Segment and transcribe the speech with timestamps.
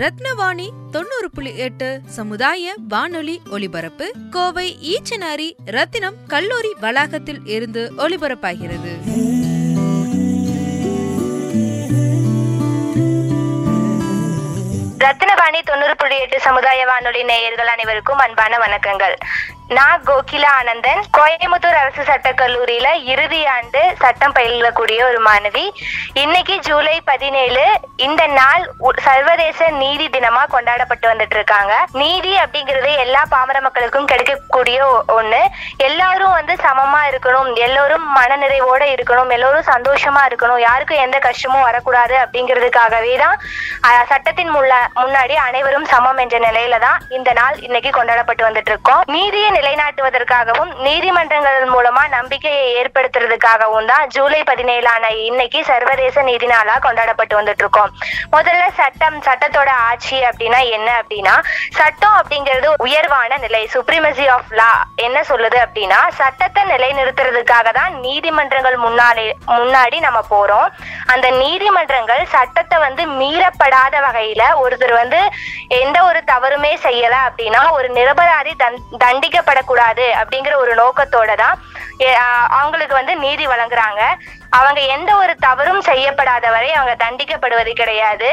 [0.00, 8.92] ரத்னவாணி தொண்ணூறு புள்ளி எட்டு சமுதாய வானொலி ஒலிபரப்பு கோவை ஈச்சனாரி ரத்தினம் கல்லூரி வளாகத்தில் இருந்து ஒலிபரப்பாகிறது.
[14.98, 19.16] ரத்னவாணி தொண்ணூறு புள்ளி எட்டு சமுதாய வானொலி நேயர்கள் அனைவருக்கும் அன்பான வணக்கங்கள்.
[19.74, 25.64] நான் கோகிலா ஆனந்தன் கோயம்புத்தூர் அரசு சட்டக் கல்லூரியில இறுதி ஆண்டு சட்டம் பயிலக்கூடிய ஒரு மாணவி.
[26.22, 27.64] இன்னைக்கு ஜூலை பதினேழு
[28.06, 28.64] இந்த நாள்
[29.06, 34.78] சர்வதேச நீதி தினமா கொண்டாடப்பட்டு வந்துட்டு இருக்காங்க நீதி அப்படிங்கிறது எல்லா பாமர மக்களுக்கும் கிடைக்கக்கூடிய
[35.16, 35.42] ஒண்ணு.
[35.88, 43.16] எல்லாரும் வந்து சமமா இருக்கணும் எல்லோரும் மனநிறைவோட இருக்கணும் எல்லோரும் சந்தோஷமா இருக்கணும் யாருக்கும் எந்த கஷ்டமும் வரக்கூடாது அப்படிங்கிறதுக்காகவே
[43.24, 43.36] தான்
[44.12, 49.52] சட்டத்தின் முள்ள முன்னாடி அனைவரும் சமம் என்ற நிலையில தான் இந்த நாள் இன்னைக்கு கொண்டாடப்பட்டு வந்துட்டு இருக்கோம் நீதியை
[49.56, 57.92] நிலைநாட்டுவதற்காகவும் நீதிமன்றங்கள் மூலமா நம்பிக்கையை ஏற்படுத்துறதுக்காகவும் தான் ஜூலை பதினேழான இன்னைக்கு சர்வதேச நீதி நாளா கொண்டாடப்பட்டு வந்துட்டு இருக்கோம்
[58.32, 61.34] முதல்ல சட்டம் சட்டத்தோட ஆட்சி அப்படின்னா என்ன அப்படின்னா
[61.78, 64.70] சட்டம் அப்படிங்கிறது உயர்வான நிலை சுப்ரீமசி ஆஃப் லா
[65.06, 70.68] என்ன சொல்லுது அப்படின்னா சட்டத்தை நிலைநிறுத்துறதுக்காக தான் நீதிமன்றங்கள் முன்னாலே முன்னாடி நம்ம போறோம்.
[71.06, 75.20] அந்த நீதிமன்றங்கள் சட்டத்தை வந்து மீறப்படாத வகையில ஒருத்தர் வந்து
[75.80, 78.52] எந்த ஒரு தவறுமே செய்யல அப்படின்னா ஒரு நிரபராதி
[78.98, 81.56] தண்டிக்க கஷ்டப்படக்கூடாது அப்படிங்கிற ஒரு நோக்கத்தோட தான்
[82.58, 84.02] அவங்களுக்கு வந்து நீதி வழங்குறாங்க.
[84.58, 88.30] அவங்க எந்த ஒரு தவறும் செய்யப்படாத வரை அவங்க தண்டிக்கப்படுவது கிடையாது.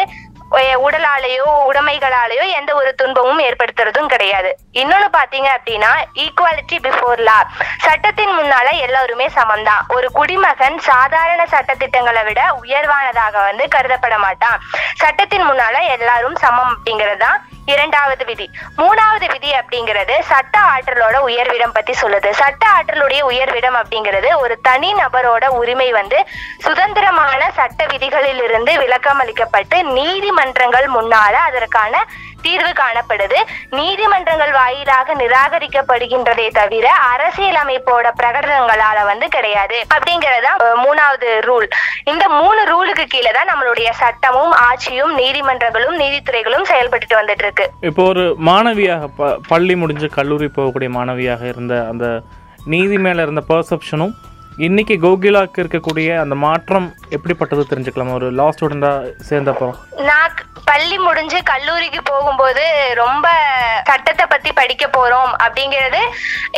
[0.85, 4.50] உடலாலேயோ உடைமைகளாலேயோ எந்த ஒரு துன்பமும் ஏற்படுத்துறதும் கிடையாது.
[4.81, 5.91] இன்னொன்னு பாத்தீங்க அப்படின்னா
[6.23, 7.38] ஈக்குவாலிட்டி பிஃபோர் லா
[7.85, 9.81] சட்டத்தின் முன்னால எல்லாருமே சமம்தான்.
[9.96, 14.59] ஒரு குடிமகன் சாதாரண சட்டத்திட்டங்களை விட உயர்வானதாக வந்து கருதப்பட மாட்டான்.
[15.02, 18.50] சட்டத்தின் முன்னால எல்லாரும் சமம் அப்படிங்கிறது தான் இரண்டாவது விதி.
[18.78, 22.29] மூணாவது விதி அப்படிங்கிறது சட்ட ஆற்றலோட உயர்விடம் பத்தி சொல்லுது.
[22.31, 26.28] சட்ட ஆற்றலுடைய உயர்விடம் அப்படிங்கிறது ஒரு தனி நபரோட உரிமை வந்து
[26.59, 32.06] சுதந்திரமான சட்ட விதிகளில் இருந்து விளக்கம் அளிக்கப்பட்டு நீதிமன்றங்கள் முன்னால அதற்கான
[32.48, 33.40] தீர்வு காணப்படுது.
[33.80, 39.80] நீதிமன்றங்கள் வாயிலாக நிராகரிக்கப்படுகின்றதே தவிர அரசியலமைப்போட பிரகடனங்களால வந்து கிடையாது.
[39.96, 40.53] அப்படிங்கறதா
[40.86, 41.68] மூணாவது ரூல்.
[42.12, 48.26] இந்த மூணு ரூலுக்கு கீழே தான் நம்மளுடைய சட்டமும் ஆட்சியும் நீதிமன்றங்களும் நீதித்துறைகளும் செயல்பட்டு வந்துட்டு இருக்கு இப்போ ஒரு
[48.50, 49.09] மாணவியாக
[49.52, 52.06] பள்ளி முடிஞ்சு கல்லூரி போகக்கூடிய மாணவியாக இருந்த அந்த
[52.74, 54.14] நீதி மேல இருந்த பர்செப்ஷனும்
[54.58, 58.14] இன்னைக்கு கோகிலாக்கு இருக்கக்கூடிய அந்த மாற்றம் எப்படிப்பட்டது தெரிஞ்சுக்கலாம்?
[58.14, 59.69] ஒரு லா ஸ்டூடெண்டாக சேர்ந்தப்போ.
[60.09, 60.34] நான்
[60.66, 62.64] பள்ளி முடிஞ்சு கல்லூரிக்கு போகும்போது
[63.00, 63.28] ரொம்ப
[63.88, 66.02] சட்டத்தை பத்தி படிக்க போறோம் அப்படிங்கிறது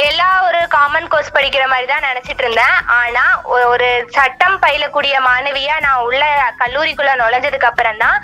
[0.07, 2.75] எல்லா ஒரு காமன் கோர்ஸ் படிக்கிற மாதிரி தான் நினைச்சிட்டு இருந்தேன்.
[3.00, 3.23] ஆனா
[3.72, 6.23] ஒரு சட்டம் பயிலக்கூடிய மாணவியா நான் உள்ள
[6.62, 8.19] கல்லூரிக்குள்ள நுழைஞ்சதுக்கு அப்புறம் தான்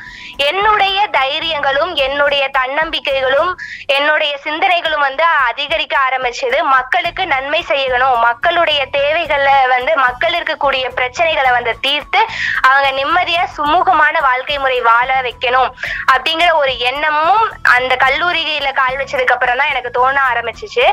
[0.49, 3.51] என்னுடைய தைரியங்களும் என்னுடைய தன்னம்பிக்கைகளும்
[3.85, 6.59] என்னுடைய சிந்தனைகளும் வந்து அதிகரிக்க ஆரம்பிச்சது.
[6.75, 12.21] மக்களுக்கு நன்மை செய்யணும் மக்களுடைய தேவைகளை வந்து மக்கள் இருக்கக்கூடிய பிரச்சனைகளை வந்து தீர்த்து
[12.63, 15.69] அவங்க நிம்மதியா சுமூகமான வாழ்க்கை முறை வாழ வைக்கணும்
[16.13, 17.43] அப்படிங்கிற ஒரு எண்ணமும்
[17.75, 20.85] அந்த கல்லூரியில கால் வச்சதுக்கு அப்புறம் தான் எனக்கு தோண ஆரம்பிச்சிச்சு.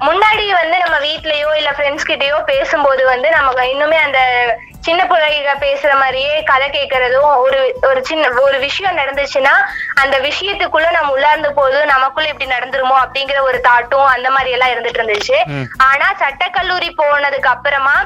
[0.00, 4.20] முன்னாடி வந்து நம்ம வீட்லயோ இல்ல ஃப்ரெண்ட்ஸ் கிட்டயோ பேசும்போது வந்து நமக்கு இன்னுமே அந்த
[4.80, 9.54] சின்ன பிள்ளைங்க பேசுற மாதிரியே கதை கேட்கறதும் ஒரு ஒரு சின்ன ஒரு விஷயம் நடந்துச்சுன்னா
[9.94, 15.00] அந்த விஷயத்துக்குள்ள நம்ம உள்ளார்ந்த போது நமக்குள்ள இப்படி நடந்துருமோ அப்படிங்கிற ஒரு தாட்டும் அந்த மாதிரி எல்லாம் இருந்துட்டு
[15.00, 15.36] இருந்துச்சு.
[15.76, 17.96] ஆனா சட்டக்கல்லூரி போனதுக்கு அப்புறமா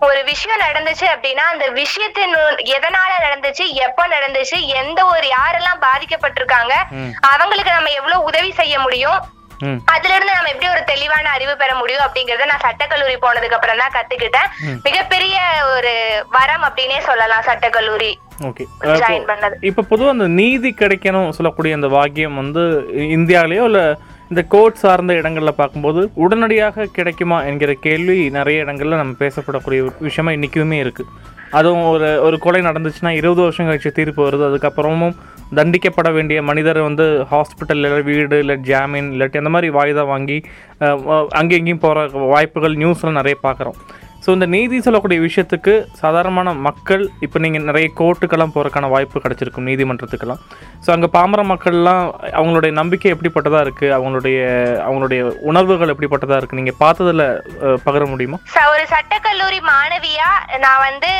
[0.00, 2.34] ஒரு விஷயம் நடந்துச்சு அப்படின்னா அந்த விஷயத்தின்
[2.76, 6.74] எதனால நடந்துச்சு எப்ப நடந்துச்சு எந்த ஒரு யாரெல்லாம் பாதிக்கப்பட்டிருக்காங்க
[7.20, 9.20] அவங்களுக்கு நம்ம எவ்வளவு உதவி செய்ய முடியும்
[9.94, 13.94] அதுல இருந்து நம்ம எப்படி ஒரு தெளிவான அறிவு பெற முடியும் அப்படிங்கறத நான் சட்டக்கல்லூரி போனதுக்கு அப்புறம் தான்
[13.96, 14.48] கத்துக்கிட்டேன்.
[14.86, 15.36] மிகப்பெரிய
[15.74, 15.92] ஒரு
[16.30, 18.12] வரம் அப்படின்னே சொல்லலாம் சட்டக்கல்லூரி.
[19.68, 22.64] இப்போ பொதுவாக அந்த நீதி கிடைக்கணும் சொல்லக்கூடிய அந்த வாக்கியம் வந்து
[23.18, 23.84] இந்தியாவிலேயோ இல்லை
[24.30, 30.78] இந்த கோர்ட் சார்ந்த இடங்களில் பார்க்கும்போது உடனடியாக கிடைக்குமா என்கிற கேள்வி நிறைய இடங்களில் நம்ம பேசப்படக்கூடிய விஷயமா இன்றைக்குமே
[30.80, 31.10] இருக்குது
[31.58, 34.44] அதுவும் ஒரு ஒரு கொலை நடந்துச்சுன்னா இருபது வருஷம் கழிச்சு தீர்ப்பு வருது.
[34.50, 35.16] அதுக்கப்புறமும்
[35.58, 40.38] தண்டிக்கப்பட வேண்டிய மனிதர் வந்து ஹாஸ்பிட்டல் இல்லை வீடு இல்லை ஜாமீன் இல்லாட்டி அந்த மாதிரி வாய்தா வாங்கி
[40.84, 43.78] அங்கே அங்கேயும் இங்கேயும் போகிற வாய்ப்புகள் நியூஸில் நிறைய பார்க்குறோம்.
[44.24, 50.42] ஸோ இந்த நீதி சொல்லக்கூடிய விஷயத்துக்கு சாதாரணமான மக்கள் இப்போ நீங்கள் நிறைய கோர்ட்டுக்கெல்லாம் போகிறதுக்கான வாய்ப்பு கிடைச்சிருக்கும் நீதிமன்றத்துக்கெல்லாம்.
[50.84, 52.04] ஸோ அங்கே பாமர மக்கள்லாம்
[52.38, 54.38] அவங்களுடைய நம்பிக்கை எப்படிப்பட்டதாக இருக்குது அவங்களுடைய
[54.86, 55.20] அவங்களுடைய
[55.50, 57.24] உணர்வுகள் எப்படிப்பட்டதாக இருக்குது நீங்கள் பார்த்ததில்
[57.86, 58.38] பகிர முடியுமா?
[58.74, 60.28] ஒரு சட்டக்கல்லூரி மாணவியா
[60.64, 61.10] நான் வந்து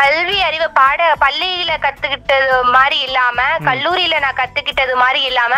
[0.00, 3.38] கல்வி அறிவு பாட பள்ளியில கத்துக்கிட்டது மாதிரி இல்லாம
[3.68, 5.54] கல்லூரியில நான் கத்துக்கிட்டது மாதிரி இல்லாம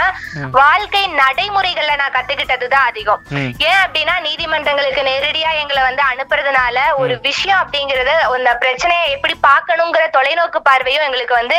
[0.61, 3.23] வாழ்க்கை நடைமுறைகள்ல நான் கத்துக்கிட்டது தான் அதிகம்.
[3.70, 6.02] ஏன் அப்படின்னா நீதிமன்றங்களுக்கு நேரடியா எங்களை வந்து
[6.40, 11.58] அனுப்புறதுனால ஒரு விஷயம் அப்படிங்கறது அந்த பிரச்சனையை எப்படி பார்க்கணுங்கிற தொலைநோக்கு பார்வையும் எங்களுக்கு வந்து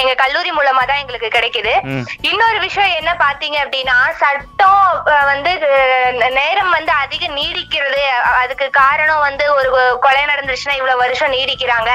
[0.00, 1.72] எங்க கல்லூரி மூலமா தான் எங்களுக்கு கிடைக்குது.
[2.30, 4.84] இன்னொரு விஷயம் என்ன பாத்தீங்க அப்படின்னா சட்டம்
[5.30, 5.52] வந்து
[6.38, 8.02] நேரம் வந்து அதிக நீடிக்கிறது.
[8.42, 9.70] அதுக்கு காரணம் வந்து ஒரு
[10.04, 11.90] கொலை நடந்துச்சுன்னா இவ்வளவு வருஷம் நீடிக்கிறாங்க.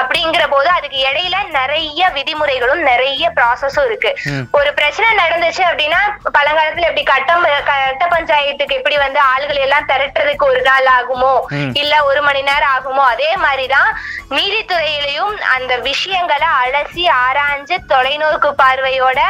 [0.00, 4.12] அப்படிங்கிற போது அதுக்கு இடையில நிறைய விதிமுறைகளும் நிறைய ப்ராசஸும் இருக்கு.
[4.58, 6.02] ஒரு பிரச்சனை நடந்துச்சு அப்படின்னா
[6.38, 11.34] பழங்காலத்துல எப்படி கட்டம் கட்ட பஞ்சாயத்துக்கு எப்படி வந்து ஆளுகள் எல்லாம் திரட்டுறதுக்கு ஒரு நாள் ஆகுமோ.
[11.72, 13.04] இல்ல ஒரு மணி நேரம் ஆகுமோ?
[13.14, 13.90] அதே மாதிரிதான்
[14.30, 19.20] நீதித்துறையிலையும் அந்த விஷயங்களை அலசி ஆராய்ஞ்சு தொலைநோக்கு பார்வையோட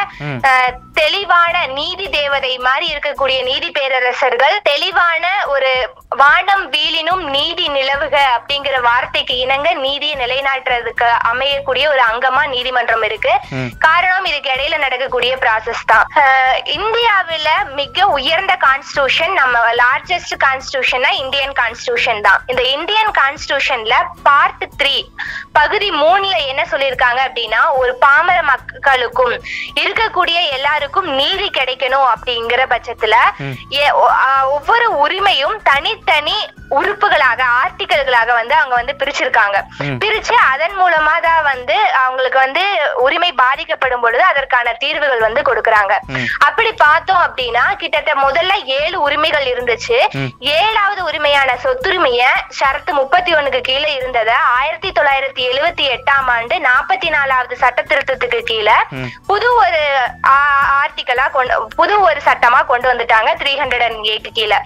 [0.93, 5.71] தெளிவான நீதி தேவதை மாதிரி இருக்கக்கூடிய நீதி பேரரசர்கள் தெளிவான ஒரு
[6.09, 13.33] வானம் வீழினும் நீதி நிலவுக அப்படிங்கிற வார்த்தைக்கு இணங்க நீதியை நிலைநாட்டுறதுக்கு அமையக்கூடிய ஒரு அங்கமா நீதிமன்றம் இருக்கு.
[13.79, 16.07] காரணம் இதுக்கு இடையில நடக்கக்கூடிய ப்ராசஸ் தான்.
[16.77, 23.95] இந்தியாவில மிக உயர்ந்த கான்ஸ்டியூஷன் நம்ம லார்ஜஸ்ட் கான்ஸ்டியூஷன்னா இந்தியன் கான்ஸ்டியூஷன் தான் இந்த இந்தியன் கான்ஸ்டியூஷன்ல
[24.27, 24.95] பார்ட் த்ரீ
[25.59, 29.35] பகுதி மூணுல என்ன சொல்லியிருக்காங்க அப்படின்னா ஒரு பாமர மக்களுக்கும்
[29.83, 33.17] இருக்கக்கூடிய எல்லாருக்கும் நீதி கிடைக்கணும் அப்படிங்கிற பட்சத்துல
[34.55, 36.39] ஒவ்வொரு உரிமையும் தனித்தனி
[36.79, 39.57] உறுப்புகளாக ஆர்டிக்கல்களாக வந்து அவங்க வந்து பிரிச்சிருக்காங்க.
[40.03, 42.63] பிரிச்சு அதன் மூலமா தான் வந்து அவங்களுக்கு வந்து
[43.05, 45.93] உரிமை பாதிக்கப்படும் பொழுது அதற்கான தீர்வுகள் வந்து கொடுக்கறாங்க.
[46.47, 49.97] அப்படி பார்த்தோம் அப்படின்னா கிட்டத்தட்ட முதல்ல ஏழு உரிமைகள் இருந்துச்சு.
[50.61, 51.57] ஏழாவது உரிமையான
[52.11, 52.23] சொத்துரிமைய
[52.57, 58.77] ஷரத்து முப்பத்தி ஒண்ணுக்கு கீழே இருந்தத ஆயிரத்தி தொள்ளாயிரத்தி எழுவத்தி எட்டாம் ஆண்டு நாற்பத்தி நாலாவது சட்ட திருத்தத்துக்கு கீழே.
[59.29, 59.83] புது ஒரு
[60.79, 64.59] ஆர்டிக்கலா கொண்டு புது ஒரு சட்டமா கொண்டு வந்துட்டாங்க த்ரீ ஹண்ட்ரட் அண்ட் எயிட் கீழே.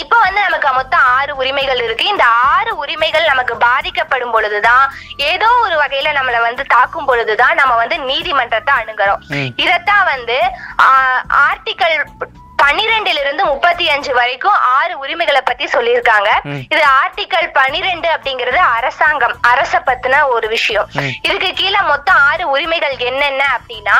[0.00, 2.04] இப்ப வந்து நமக்கு மொத்தம் ஆறு உரிமைகள் இருக்கு.
[2.10, 4.84] இந்த ஆறு உரிமைகள் நமக்கு பாதிக்கப்படும் பொழுதுதான்
[5.30, 9.24] ஏதோ ஒரு வகையில நம்மள வந்து தாக்கும் பொழுதுதான் நம்ம வந்து நீதிமன்றத்தை அணுகிறோம்.
[9.64, 10.38] இதத்தான் வந்து
[11.46, 11.96] ஆர்டிக்கல்
[12.62, 16.30] பன்னிரெண்டுல இருந்து முப்பத்தி அஞ்சு வரைக்கும் ஆறு உரிமைகளை பத்தி சொல்லியிருக்காங்க.
[16.74, 20.88] இது ஆர்டிக்கல் பன்னிரெண்டு அப்படிங்கிறது அரசாங்கம் அரச பத்தின ஒரு விஷயம்.
[21.22, 23.98] இதுக்கு கீழே மொத்தம் ஆறு உரிமைகள் என்னென்ன அப்படின்னா.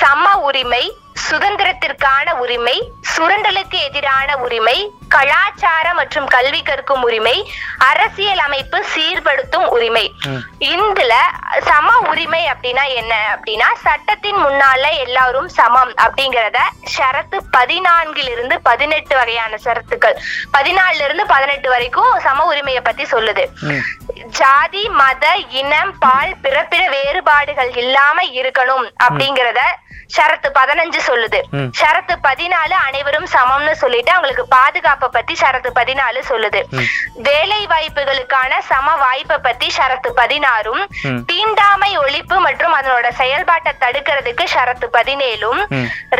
[0.00, 0.82] சம உரிமை
[1.18, 10.14] சுதந்திரத்திற்கான உரிமை சுரண்டலுக்கு எதிரான உரிமை கலாச்சார மற்றும் கல்வி கற்கும் உரிமை அரசியல் அமைப்பு சீர்படுத்தும் உரிமை.
[10.58, 11.14] இதுல
[11.58, 16.58] சம உரிமை அப்படின்னா என்ன அப்படின்னா சட்டத்தின் முன்னால எல்லாரும் சமம் அப்படிங்கறத
[16.96, 20.16] ஷரத்து பதினான்கிலிருந்து பதினெட்டு வகையான ஷரத்துக்கள்.
[20.52, 23.46] பதினாலுல இருந்து பதினெட்டு வரைக்கும் சம உரிமையை பத்தி சொல்லுது.
[24.40, 29.62] ஜாதி மத இனம் பால் பிறப்பிற வேறுபாடுகள் இல்லாம இருக்கணும் அப்படிங்கறத
[30.16, 31.40] ஷரத்து பதினஞ்சு சொல்லுது.
[31.80, 36.60] ஷரத்து பதினாலு அனைவரும் சமம்னு சொல்லிட்டு அவங்களுக்கு பாதுகாப்பை பத்தி ஷரத்து பதினாலு சொல்லுது.
[37.28, 40.82] வேலை வாய்ப்புகளுக்கான சம வாய்ப்பை பத்தி ஷரத்து பதினாறும்.
[41.30, 45.62] தீண்டாமை ஒழிப்பு மற்றும் அதனோட செயல்பாட்டை தடுக்கிறதுக்கு ஷரத்து பதினேழும்.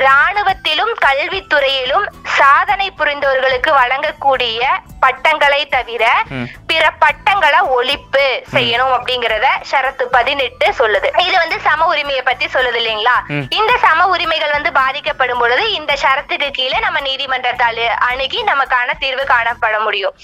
[0.05, 2.06] ராணுவத்திலும் கல்வித்துறையிலும்
[2.38, 4.61] சாதனை புரிந்தவர்களுக்கு வழங்கக்கூடிய
[5.05, 6.05] பட்டங்களை தவிர.
[6.71, 8.25] பிற பட்டங்களை ஒழிப்பு
[8.55, 13.17] செய்யணும் அப்படிங்கறத ஷரத்து பதினெட்டு சொல்லுது இது வந்து சம உரிமையை பத்தி சொல்லுது இல்லைங்களா.
[13.59, 19.81] இந்த சம உரிமைகள் வந்து பாதிக்கப்படும் பொழுது இந்த ஷரத்துக்கு கீழே நம்ம நீதிமன்றத்தால் அணுகி நமக்கான தீர்வு காணப்பட
[19.87, 20.15] முடியும்.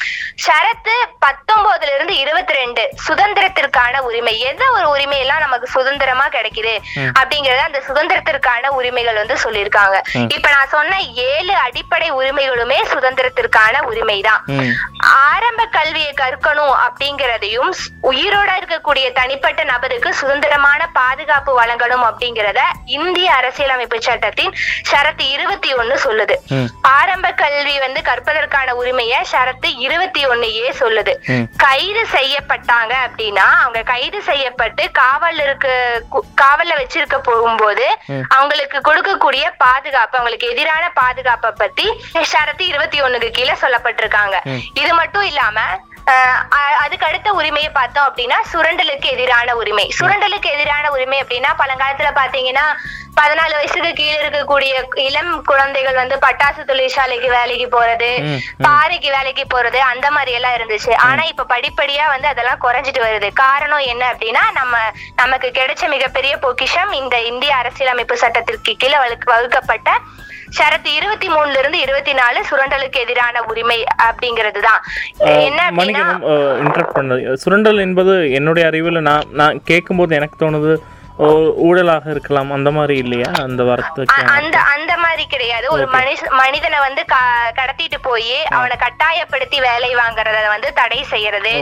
[0.45, 4.35] ஷரத்து பத்தொன்பதுல இருந்து இருபத்தி ரெண்டு சுதந்திரத்திற்கான உரிமை.
[4.41, 6.75] எந்த ஒரு உரிமை எல்லாம் நமக்கு சுதந்திரமா கிடைக்குது.
[7.21, 9.97] அப்படிங்கறத அந்த சுதந்திரத்திற்கான உரிமைகள் வந்து சொல்லியிருக்காங்க.
[10.37, 14.43] இப்ப நான் சொன்ன ஏழு அடிப்படை உரிமைகளுமே சுதந்திரத்திற்கான உரிமைதான்.
[15.33, 17.71] ஆரம்ப கல்வியை கற்கணும் அப்படிங்கறதையும்
[18.11, 22.61] உயிரோட இருக்கக்கூடிய தனிப்பட்ட நபருக்கு சுதந்திரமான பாதுகாப்பு வழங்கணும் அப்படிங்கறத
[22.99, 23.99] இந்திய அரசியலமைப்பு
[24.37, 24.55] சட்டத்தின்
[24.91, 26.35] ஷரத்து இருபத்தி ஒண்ணு சொல்லுது.
[26.97, 30.23] ஆரம்ப கல்வி வந்து கற்பதற்கான உரிமைய ஷரத்து இருபத்தி
[30.65, 31.13] ஏ சொல்லுது.
[31.65, 35.73] கைது செய்யப்பட்டாங்க அப்படின்னா அவங்க கைது செய்யப்பட்டு காவல் இருக்கு
[36.43, 37.87] காவல்ல வச்சிருக்க போகும்போது.
[38.37, 41.87] அவங்களுக்கு கொடுக்கக்கூடிய பாதுகாப்பு அவங்களுக்கு எதிரான பாதுகாப்பை பத்தி
[42.33, 44.37] ஷரத்து இருபத்தி ஒண்ணுக்கு கீழே சொல்லப்பட்டிருக்காங்க.
[44.83, 45.61] இது மட்டும் இல்லாம
[46.81, 49.93] அதுக்கு அடுத்த உரிமையை பார்த்தோம் அப்படின்னா சுரண்டலுக்கு எதிரான உரிமை.
[50.01, 52.67] சுரண்டலுக்கு எதிரான உரிமை அப்படின்னா பழங்காலத்துல பாத்தீங்கன்னா
[53.21, 58.11] பதினாலு வயசுக்கு கீழே இருக்கக்கூடிய இளம் குழந்தைகள் வந்து பட்டாசு தொழிற்சாலைக்கு வேலைக்கு போறது.
[58.59, 60.95] பாறைக்கு வேலைக்கு போறது அந்த மாதிரி எல்லாம் இருந்துச்சு.
[60.95, 63.33] ஆனா இப்ப படிப்படியா வந்து அதெல்லாம் குறைஞ்சிட்டு வருது.
[63.33, 64.77] காரணம் என்ன அப்படின்னா நம்ம
[65.17, 69.99] நமக்கு கிடைச்ச மிகப்பெரிய பொக்கிஷம் இந்த இந்திய அரசியலமைப்பு சட்டத்திற்கு கீழே வகுக்க- வகுக்கப்பட்ட
[70.51, 74.83] ஷரத்து இருபத்தி மூணுல இருந்து இருபத்தி நாலு சுரண்டலுக்கு எதிரான உரிமை அப்படிங்கிறது தான்
[75.41, 75.63] என்ன
[77.37, 80.75] சுரண்டல் என்பது என்னுடைய அறிவில் நான் நான் கேட்கும்போது எனக்கு தோணுது
[81.67, 82.51] ஊழலாக இருக்கலாம்.
[82.57, 83.29] அந்த மாதிரி இல்லையா?
[83.45, 85.67] அந்த வார்த்தைக்கு அந்த அந்த மாதிரி கிடையாது.
[85.77, 87.03] ஒரு மனுஷ மனிதனை வந்து
[87.59, 91.53] கடத்திட்டு போய் அவனை கட்டாயப்படுத்தி வேலை வாங்குறத வந்து தடை செய்யறது.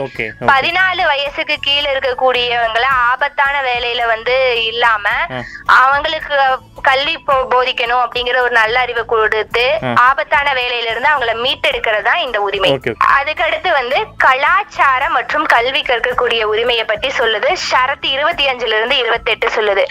[0.51, 4.35] பதினாலு வயசுக்கு கீழே இருக்கக்கூடியவங்கள ஆபத்தான வேலையில வந்து
[4.71, 5.05] இல்லாம.
[5.81, 6.35] அவங்களுக்கு
[6.89, 7.15] கல்வி
[7.53, 9.63] போதிக்கணும் அப்படிங்கிற ஒரு நல்ல அறிவை கொடுத்து
[10.07, 12.71] ஆபத்தான வேலையில இருந்து அவங்கள மீட்டெடுக்கிறது தான் இந்த உரிமை.
[13.17, 17.49] அதுக்கடுத்து வந்து கலாச்சார மற்றும் கல்வி கற்கக்கூடிய உரிமையை பத்தி சொல்லுது.
[17.69, 19.83] ஷரத்து இருபத்தி அஞ்சுல இருந்து இருபத்தி எட்டு சொல்லுது.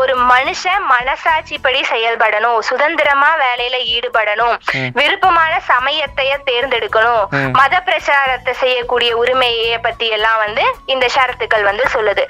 [0.00, 2.58] ஒரு மனுஷன் மனசாட்சிப்படி செயல்படணும்.
[2.68, 4.56] சுதந்திரமா வேலையில ஈடுபடணும்.
[4.98, 7.24] விருப்பமான சமயத்தைய தேர்ந்தெடுக்கணும்.
[7.60, 10.64] மத பிரச்சாரத்தை செய்யக்கூடிய உரிமையை பத்தி எல்லாம் வந்து
[10.94, 12.24] இந்த ஷரத்துக்கள் வந்து சொல்லுது.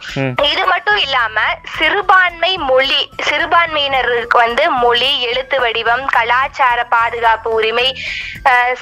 [0.53, 1.41] இது மட்டும் இல்லாம
[1.79, 7.87] சிறுபான்மை மொழி சிறுபான்மையினருக்கு வந்து மொழி எழுத்து வடிவம் கலாச்சார பாதுகாப்பு உரிமை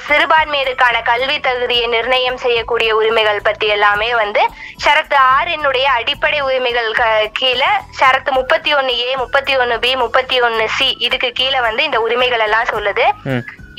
[0.07, 4.41] சிறுபான்மையினருக்கான கல்வி தகுதியை நிர்ணயம் செய்யக்கூடிய உரிமைகள் பத்தி எல்லாமே வந்து
[4.83, 6.91] ஷரத்து ஆறினுடைய அடிப்படை உரிமைகள்
[7.39, 11.99] கீழே ஷரத்து முப்பத்தி ஒன்னு ஏ முப்பத்தி ஒன்னு பி முப்பத்தி ஒன்னு சி இதுக்கு கீழே வந்து இந்த
[12.07, 13.07] உரிமைகள் எல்லாம் சொல்லுது.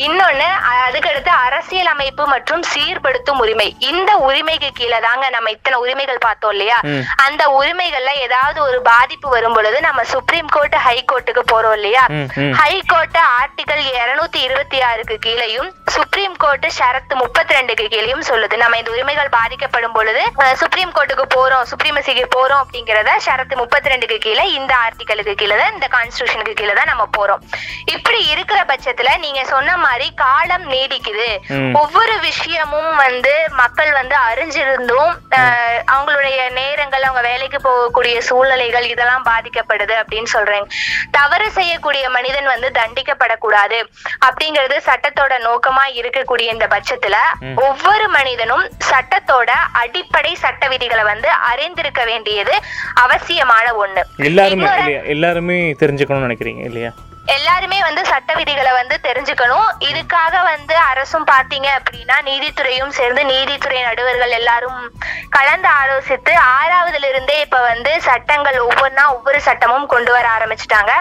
[0.07, 0.47] இன்னொன்னு
[0.87, 3.67] அதுக்கடுத்து அரசியல் அமைப்பு மற்றும் சீர்படுத்தும் உரிமை.
[3.79, 6.79] இந்த உரிமைக்கு கீழே தாங்க நம்ம இத்தனை உரிமைகள் பார்த்தோம் இல்லையா.
[7.25, 12.05] அந்த உரிமைகள்ல ஏதாவது ஒரு பாதிப்பு வரும் பொழுது நம்ம சுப்ரீம் கோர்ட் ஹை கோர்ட்டுக்கு போறோம் இல்லையா.
[12.61, 18.55] ஹை கோர்ட் ஆர்டிகல் இருநூத்தி இருபத்தி ஆறுக்கு கீழையும் சுப்ரீம் கோர்ட் ஷரத்து முப்பத்தி ரெண்டுக்கு கீழையும் சொல்லுது.
[18.63, 20.23] நம்ம இந்த உரிமைகள் பாதிக்கப்படும் பொழுது
[20.61, 25.87] சுப்ரீம் கோர்ட்டுக்கு போறோம் சுப்ரீமசிக்கு போறோம் அப்படிங்கறத ஷரத்து முப்பத்தி ரெண்டுக்கு கீழே இந்த ஆர்டிகலுக்கு கீழே தான் இந்த
[25.97, 27.43] கான்ஸ்டியூஷனுக்கு கீழே தான் நம்ம போறோம்.
[27.95, 31.29] இப்படி இருக்கிற பட்சத்துல நீங்க சொன்ன மாதிரி காலம் நீடிக்குது.
[31.83, 35.13] ஒவ்வொரு விஷயமும் வந்து மக்கள் வந்து அறிஞ்சிருந்தும்
[35.95, 40.67] அவங்களுடைய நேரங்கள் அவங்க வேலைக்கு போகக்கூடிய சூழ்நிலைகள் இதெல்லாம் பாதிக்கப்படுது அப்படின்னு சொல்றேன்.
[41.19, 43.79] தவறு செய்யக்கூடிய மனிதன் வந்து தண்டிக்கப்படக்கூடாது
[44.29, 47.17] அப்படிங்கிறது சட்டத்தோட நோக்கமா இருக்கக்கூடிய இந்த பட்சத்துல
[47.63, 52.55] ஒவ்வொரு மனிதனும் சட்டத்தோட அடிப்படை சட்ட விதிகளை வந்து அறிந்திருக்க வேண்டியது
[53.05, 54.03] அவசியமான ஒண்ணு.
[54.25, 54.71] எல்லாருமே
[55.07, 56.93] எல்லாருமே தெரிஞ்சுக்கணும்னு நினைக்கிறீங்க இல்லையா?
[57.37, 59.69] எல்லாருமே வந்து சட்ட விதிகளை வந்து தெரிஞ்சுக்கணும்.
[59.89, 64.79] இதுக்காக வந்து அரசும் பாத்தீங்க அப்படின்னா நீதித்துறையும் சேர்ந்து நீதித்துறை நடுவர்கள் எல்லாரும்
[65.37, 70.93] கலந்து ஆலோசித்து ஆறாவதுல இருந்தே இப்ப வந்து சட்டங்கள் ஒவ்வொன்றா ஒவ்வொரு சட்டமும் கொண்டு வர ஆரம்பிச்சிட்டாங்க.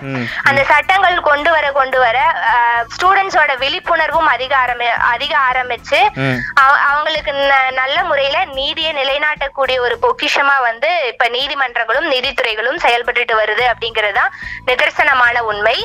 [0.43, 2.17] அந்த சட்டங்கள் கொண்டு வர கொண்டு வர
[2.95, 5.99] ஸ்டூடெண்ட்ஸோட விழிப்புணர்வும் அதிக ஆரம்பி அதிக ஆரம்பிச்சு
[6.91, 7.33] அவங்களுக்கு
[7.81, 14.33] நல்ல முறையில நீதியை நிலைநாட்டக்கூடிய ஒரு பொக்கிஷமா வந்து இப்ப நீதிமன்றங்களும் நீதித்துறைகளும் செயல்பட்டுட்டு வருது அப்படிங்கறதுதான்
[14.67, 15.77] நிதர்சனமான உண்மை.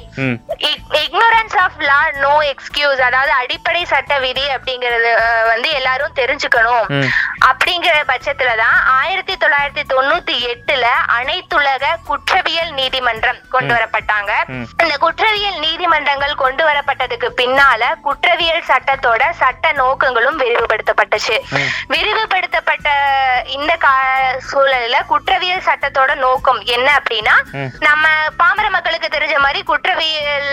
[1.05, 5.11] Ignorance of law no excuse அதாவது அடிப்படை சட்ட விதி அப்படிங்கறது
[5.53, 6.87] வந்து எல்லாரும் தெரிஞ்சுக்கணும்.
[7.49, 10.85] அப்படிங்கிற பட்சத்துலதான் ஆயிரத்தி தொள்ளாயிரத்தி தொண்ணூத்தி எட்டுல
[11.19, 14.33] அனைத்துலக குற்றவியல் நீதிமன்றம் கொண்டு வரப்பட்டாங்க.
[14.83, 21.37] இந்த குற்றவியல் நீதிமன்றங்கள் கொண்டு வரப்பட்டதுக்கு பின்னால குற்றவியல் சட்டத்தோட சட்ட நோக்கங்களும் விரிவுபடுத்தப்பட்டுச்சு.
[21.95, 22.88] விரிவுபடுத்தப்பட்ட
[23.57, 23.95] இந்த கா
[24.50, 27.37] சூழல்ல குற்றவியல் சட்டத்தோட நோக்கம் என்ன அப்படின்னா.
[27.88, 28.05] நம்ம
[28.43, 30.50] பாமர மக்களுக்கு தெரிஞ்ச மாதிரி குற்றவியல்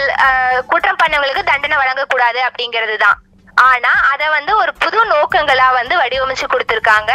[0.72, 3.20] குற்றம் பண்ணவங்களுக்கு தண்டனை வழங்கக்கூடாது அப்படிங்கிறது தான்
[3.56, 7.12] ஆனா அத வந்து ஒரு புது நோக்கங்களா வந்து வடிவமைச்சு கொடுத்திருக்காங்க.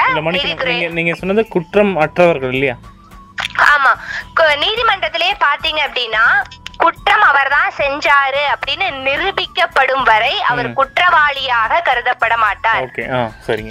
[0.98, 2.76] நீங்க சொன்னது குற்றம் அற்றவர்கள் இல்லையா?
[3.72, 3.92] ஆமா.
[4.64, 6.24] நீதிமன்றத்திலேயே பாத்தீங்க அப்படின்னா
[6.78, 12.82] குற்றம் அவர்தான் செஞ்சாரு அப்படின்னு நிரூபிக்கப்படும் வரை அவர் குற்றவாளியாக கருதப்பட மாட்டார்.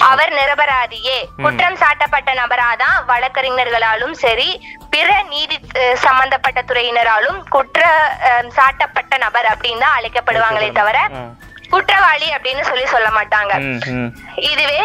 [0.10, 1.18] அவர் நிரபராதியே.
[1.44, 4.50] குற்றம் சாட்டப்பட்ட நபராதான் வழக்கறிஞர்களாலும் சரி
[4.90, 5.58] பிற நீதி
[6.06, 7.84] சம்பந்தப்பட்ட துறையினராலும் குற்ற
[8.58, 10.98] சாட்டப்பட்ட நபர் அப்படின்னு தான் அழைக்கப்படுவாங்களே தவிர.
[11.76, 13.54] குற்றவாளி அப்படின்னு சொல்லி சொல்ல மாட்டாங்க.
[14.46, 14.82] இதுவே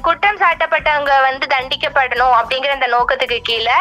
[0.00, 3.78] குற்றம் சாட்டப்பட்டவங்க வந்து தண்டிக்கப்படணும் அப்படிங்கிற அந்த நோக்கத்துக்கு கீழே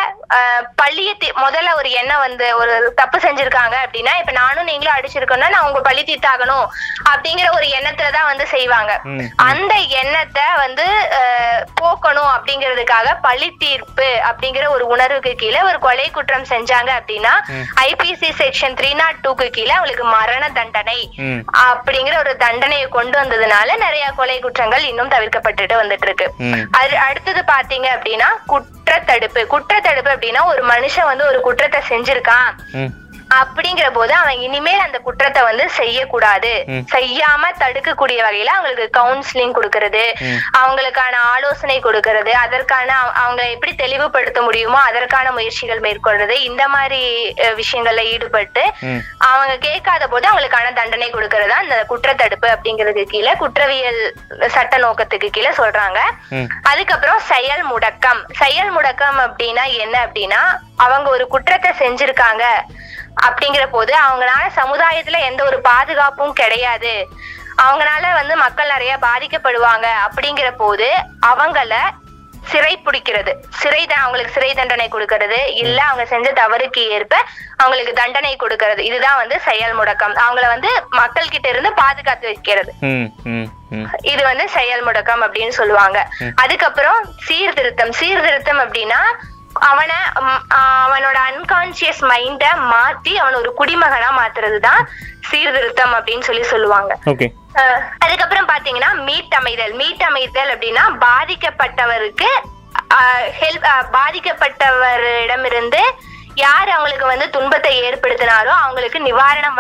[1.22, 5.82] தீ- முதல்ல ஒரு எண்ணம் வந்து ஒரு தப்பு செஞ்சிருக்காங்க அப்படின்னா இப்ப நானும் நீங்களும் அடிச்சிருக்கோம்னா நான் உங்க
[5.82, 6.66] பழி தீர்த்தாகணும்
[7.10, 8.92] அப்படிங்கிற ஒரு எண்ணத்துலதான் வந்து செய்வாங்க.
[9.46, 10.86] அந்த எண்ணத்தை வந்து
[11.74, 17.34] போக்கணும் அப்படிங்கிறதுக்காக பழி தீர்ப்பு அப்படிங்கிற ஒரு உணர்வுக்கு கீழே ஒரு கொலை குற்றம் செஞ்சாங்க அப்படின்னா
[17.84, 21.00] ஐபிசி செக்ஷன் த்ரீ நாட் டூக்கு கீழே அவங்களுக்கு மரண தண்டனை
[21.66, 26.26] அப்படிங்கிற ஒரு தண்டனையை கொண்டு வந்ததுனால நிறைய கொலை குற்றங்கள் இன்னும் தவிர்க்கப்பட்டுட்டு வந்துட்டு இருக்கு
[26.80, 29.42] அது அடுத்தது பாத்தீங்க அப்படின்னா குற்றத்தடுப்பு.
[29.54, 32.52] குற்றத்தடுப்பு அப்படின்னா ஒரு மனுஷன் வந்து ஒரு குற்றத்தை செஞ்சிருக்கான்.
[33.42, 36.64] அப்படிங்கிற போது அவன் இனிமேல் அந்த குற்றத்தை வந்து செய்யக்கூடாது.
[36.92, 40.04] செய்யாம தடுக்கக்கூடிய வகையில அவங்களுக்கு கவுன்சிலிங் கொடுக்கறது.
[40.58, 48.04] அவங்களுக்கான ஆலோசனை கொடுக்கறது அதற்கான அவ- அவங்க எப்படி தெளிவுபடுத்த முடியுமோ அதற்கான முயற்சிகள் மேற்கொள்றது இந்த மாதிரி விஷயங்கள்ல
[48.04, 48.72] ஈடுபட்டு
[49.18, 54.16] அவங்க கேட்காத போது அவங்களுக்கான தண்டனை கொடுக்கறதா அந்த குற்றத்தடுப்பு அப்படிங்கிறதுக்கு கீழே குற்றவியல்
[54.48, 56.00] சட்ட நோக்கத்துக்கு கீழே சொல்றாங்க.
[56.64, 58.24] அதுக்கப்புறம் செயல் முடக்கம்.
[58.34, 62.44] செயல் முடக்கம் அப்படின்னா என்ன அப்படின்னா அவங்க ஒரு குற்றத்தை செஞ்சிருக்காங்க.
[63.26, 66.94] அப்படிங்கிற போது அவங்களால சமுதாயத்துல எந்த ஒரு பாதுகாப்பும் கிடையாது.
[67.64, 70.88] அவங்களால வந்து மக்கள் நிறைய பாதிக்கப்படுவாங்க அப்படிங்கிற போது
[71.32, 71.74] அவங்கள
[72.52, 73.32] சிறை பிடிக்கிறது.
[73.60, 75.38] சிறை அவங்களுக்கு சிறை தண்டனை கொடுக்கறது.
[75.62, 77.16] இல்ல அவங்க செஞ்ச தவறுக்கு ஏற்ப
[77.58, 78.82] அவங்களுக்கு தண்டனை கொடுக்கறது.
[78.90, 80.16] இதுதான் வந்து செயல் முடக்கம்.
[80.24, 80.70] அவங்கள வந்து
[81.02, 82.72] மக்கள் கிட்ட இருந்து பாதுகாத்து வைக்கிறது.
[84.14, 86.00] இது வந்து செயல் முடக்கம் அப்படின்னு சொல்லுவாங்க.
[86.44, 87.94] அதுக்கப்புறம் சீர்திருத்தம்.
[88.02, 89.02] சீர்திருத்தம் அப்படின்னா
[89.70, 89.98] அவனை
[90.86, 94.82] அவனோட அன்கான்சியஸ் மைண்ட மாத்தி அவன ஒரு குடிமகனா மாத்துறதுதான்
[95.30, 96.92] சீர்திருத்தம் அப்படின்னு சொல்லி சொல்லுவாங்க.
[98.06, 99.74] அதுக்கப்புறம் பாத்தீங்கன்னா மீட்டமைதல்.
[99.82, 102.30] மீட்டமைதல் அப்படின்னா பாதிக்கப்பட்டவருக்கு
[103.42, 103.68] ஹெல்ப்
[103.98, 105.82] பாதிக்கப்பட்டவரிடமிருந்து
[106.42, 109.58] யார் அவங்களுக்கு வந்து துன்பத்தை ஏற்படுத்தினாரோ அவங்களுக்கு நிவாரணம்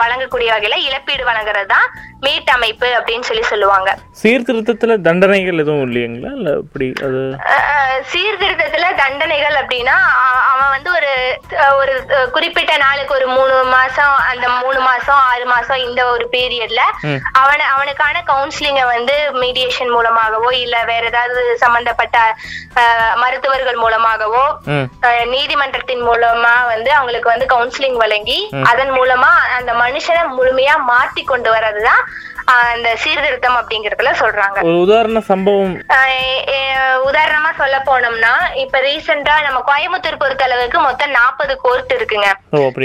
[0.00, 1.86] வழங்கக்கூடிய வகையில இழப்பீடு வழங்குறது தான்
[2.26, 3.90] மீட்டமைப்பு அப்படின்னு சொல்லி சொல்லுவாங்க.
[4.20, 6.30] சீர்திருத்தத்துல தண்டனைகள் எதுவும் இல்லைங்களா?
[6.38, 7.22] இல்ல இப்படி அது
[8.12, 9.96] சீர்திருத்தத்துல தண்டனைகள் அப்படின்னா
[10.50, 11.10] அவன் வந்து ஒரு
[11.80, 11.94] ஒரு
[12.36, 16.82] குறிப்பிட்ட நாளுக்கு ஒரு மூணு மாசம் அந்த மூணு மாசம் ஆறு மாசம் இந்த ஒரு பீரியட்ல.
[17.40, 22.16] அவன அவனுக்கான கவுன்சிலிங்க வந்து மீடியேஷன் மூலமாகவோ இல்ல வேற ஏதாவது சம்பந்தப்பட்ட
[23.24, 24.44] மருத்துவர்கள் மூலமாகவோ
[25.34, 26.10] நீதிமன்றத்தின் மூலமா
[26.72, 32.02] வந்து அவங்களுக்கு வந்து கவுன்சிலிங் வழங்கி அதன் மூலமா அந்த மனுஷனை முழுமையா மாத்தி கொண்டு வர்றதுதான்
[32.44, 34.58] அந்த சீர்திருத்தம் அப்படிங்கறதுல சொல்றாங்க.
[34.82, 35.74] உதாரண சம்பவம்.
[37.08, 42.28] உதாரணமா சொல்ல போனோம்னா இப்ப ரீசெண்டா நம்ம கோயம்புத்தூர் பொறுத்த அளவுக்கு மொத்தம் நாற்பது கோர்ட் இருக்குங்க.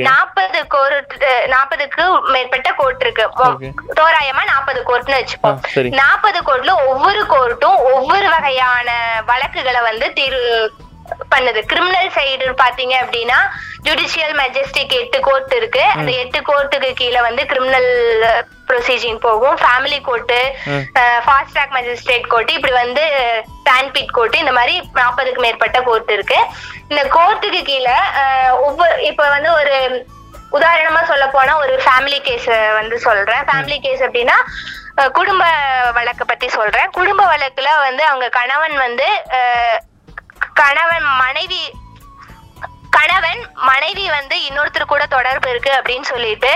[0.10, 1.14] நாற்பது கோர்ட்
[1.56, 3.26] நாற்பதுக்கு மேற்பட்ட கோர்ட் இருக்கு.
[4.00, 5.60] தோராயமா நாற்பது கோர்ட்னு வச்சுப்போம்.
[6.02, 8.90] நாற்பது கோர்ட்ல ஒவ்வொரு கோர்ட்டும் ஒவ்வொரு வகையான
[9.26, 10.72] வழக்குகளை வந்து தீர்வு
[11.34, 11.62] பண்ணுது.
[11.72, 13.40] கிரிமினல் சைடு பாத்தீங்க அப்படின்னா
[13.88, 15.84] ஜுடிஷியல் மேஜிஸ்ட்ரிக் எட்டு கோர்ட் இருக்கு.
[15.96, 17.90] அந்த எட்டு கோர்ட்டுக்கு கீழே வந்து கிரிமினல்
[18.70, 19.58] ப்ரொசீஜிங் போகும்.
[19.64, 20.40] Family court.
[21.26, 23.04] Fast track magistrate court இப்படி வந்து
[23.70, 26.40] டான்பிட் கோர்ட் இந்த மாதிரி நாற்பதுக்கு மேற்பட்ட கோர்ட் இருக்கு.
[26.92, 27.98] இந்த கோர்ட்டுக்கு கீழே
[28.66, 29.76] ஒவ்வொரு இப்ப வந்து ஒரு
[30.58, 32.50] உதாரணமா சொல்ல போனா ஒரு ஃபேமிலி கேஸ்
[32.80, 33.46] வந்து சொல்றேன்.
[33.50, 34.38] ஃபேமிலி கேஸ் அப்படின்னா
[35.18, 35.44] குடும்ப
[35.98, 36.88] வழக்க பத்தி சொல்றேன்.
[36.98, 39.08] குடும்ப வழக்குல வந்து அவங்க கணவன் வந்து
[40.62, 41.64] கணவன் மனைவி
[42.98, 46.54] கணவன் மனைவி வந்து இன்னொருத்தர் கூட தொடர்பு இருக்கு அப்படின்னு சொல்லிட்டு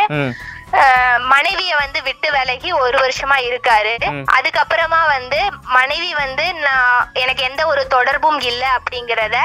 [1.31, 3.93] மனைவிய வந்து விட்டு விலகி ஒரு வருஷமா இருக்காரு.
[4.36, 5.39] அதுக்கப்புறமா வந்து
[5.78, 9.38] மனைவி வந்து நான் எனக்கு எந்த ஒரு தொடர்பும் இல்ல அப்படிங்கறத.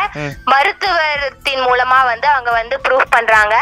[0.52, 3.57] மருத்துவத்தின் மூலமா வந்து அவங்க வந்து ப்ரூஃப் பண்றாங்க.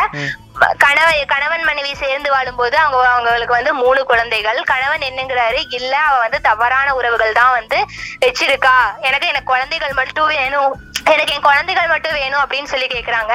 [0.82, 4.58] கணவன் கணவன் மனைவி சேர்ந்து வாழும்போது அவங்க அவங்களுக்கு வந்து மூணு குழந்தைகள்.
[4.72, 7.78] கணவன் என்னங்கிறாரு இல்ல அவ வந்து தவறான உறவுகள் தான் வந்து
[8.24, 8.76] வச்சிருக்கா.
[9.08, 10.72] எனக்கு எனக்கு குழந்தைகள் மட்டும் வேணும்.
[11.12, 13.32] எனக்கு என் குழந்தைகள் மட்டும் வேணும் அப்படின்னு சொல்லி கேக்குறாங்க.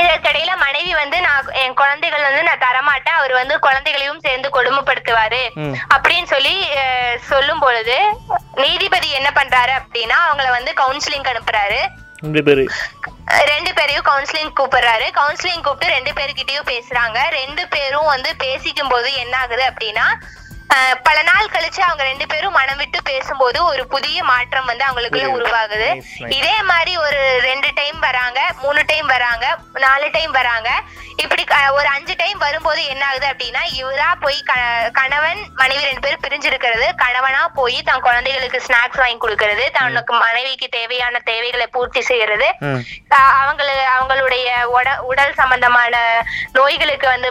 [0.00, 3.18] இதற்கிடையில மனைவி வந்து நான் என் குழந்தைகள் வந்து நான் தரமாட்டேன்.
[3.20, 5.42] அவர் வந்து குழந்தைகளையும் சேர்ந்து கொடுமைப்படுத்துவாரு.
[5.94, 6.56] அப்படின்னு சொல்லி
[7.30, 7.96] சொல்லும் பொழுது
[8.64, 11.80] நீதிபதி என்ன பண்றாரு அப்படின்னா அவங்கள வந்து கவுன்சிலிங் அனுப்புறாரு.
[12.26, 12.64] ரெண்டு பேரு.
[13.52, 15.06] ரெண்டு பேரையும் கவுன்சிலிங் கூப்பிடுறாரு.
[15.18, 17.18] கவுன்சிலிங் கூப்பிட்டு ரெண்டு பேர்கிட்டயும் பேசுறாங்க.
[17.40, 20.06] ரெண்டு பேரும் வந்து பேசிக்கும் போது என்ன ஆகுது அப்படின்னா
[21.02, 26.02] பல நாள் கழிச்சு அவங்க ரெண்டு பேரும் மனம் விட்டு பேசும்போது ஒரு புதிய மாற்றம் வந்து அவங்களுக்குள்ள உருவாகுது.
[26.28, 30.70] இதே மாதிரி ஒரு ரெண்டு டைம் வராங்க மூணு டைம் வராங்க நாலு டைம் வராங்க.
[31.16, 34.42] இப்படி ஒரு அஞ்சு டைம் வரும்போது என்ன ஆகுது அப்படின்னா இவரா போய்
[34.92, 36.94] கணவன் மனைவி ரெண்டு பேரும் பிரிஞ்சிருக்கிறது.
[36.96, 39.70] கணவனா போய் தன் குழந்தைகளுக்கு ஸ்நாக்ஸ் வாங்கி கொடுக்கறது.
[39.72, 42.54] தனக்கு மனைவிக்கு தேவையான தேவைகளை பூர்த்தி செய்யறது
[43.10, 45.94] அஹ் அவங்கள அவங்களுடைய உட- உடல் சம்பந்தமான
[46.52, 47.30] நோய்களுக்கு வந்து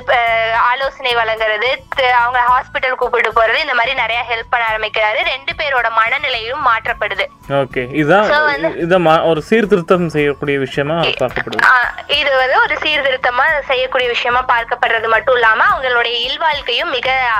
[0.57, 1.69] ஆலோசனை வழங்குறது.
[2.17, 3.61] அவங்க ஹாஸ்பிட்டல் கூப்பிட்டு போறது.
[3.61, 5.23] இந்த மாதிரி நிறைய ஹெல்ப் பண்ண ஆரம்பிக்கிறாரு.
[5.25, 7.25] ரெண்டு பேரோட மனநிலையும் மாற்றப்படுது.
[7.49, 11.61] ஓகே இதுதான் இதை ஒரு சீர்திருத்தம் செய்யக்கூடிய விஷயமா பார்க்கப்படுது.
[12.07, 17.31] இது வந்து ஒரு சீர்திருத்தமா செய்யக்கூடிய விஷயமா பார்க்கப்படுறது மட்டும் இல்லாம அவங்களுடைய இல்வாழ்க்கையும் மிக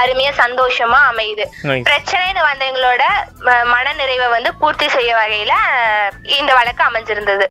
[0.00, 1.46] அருமையா சந்தோஷமா அமையுது.
[1.62, 3.02] பிரச்சனைன்னு வந்தவங்களோட
[3.40, 5.52] ம- மனநிறைவை வந்து பூர்த்தி செய்ய வகையில
[6.38, 7.46] இந்த வழக்கு அமைஞ்சிருந்தது.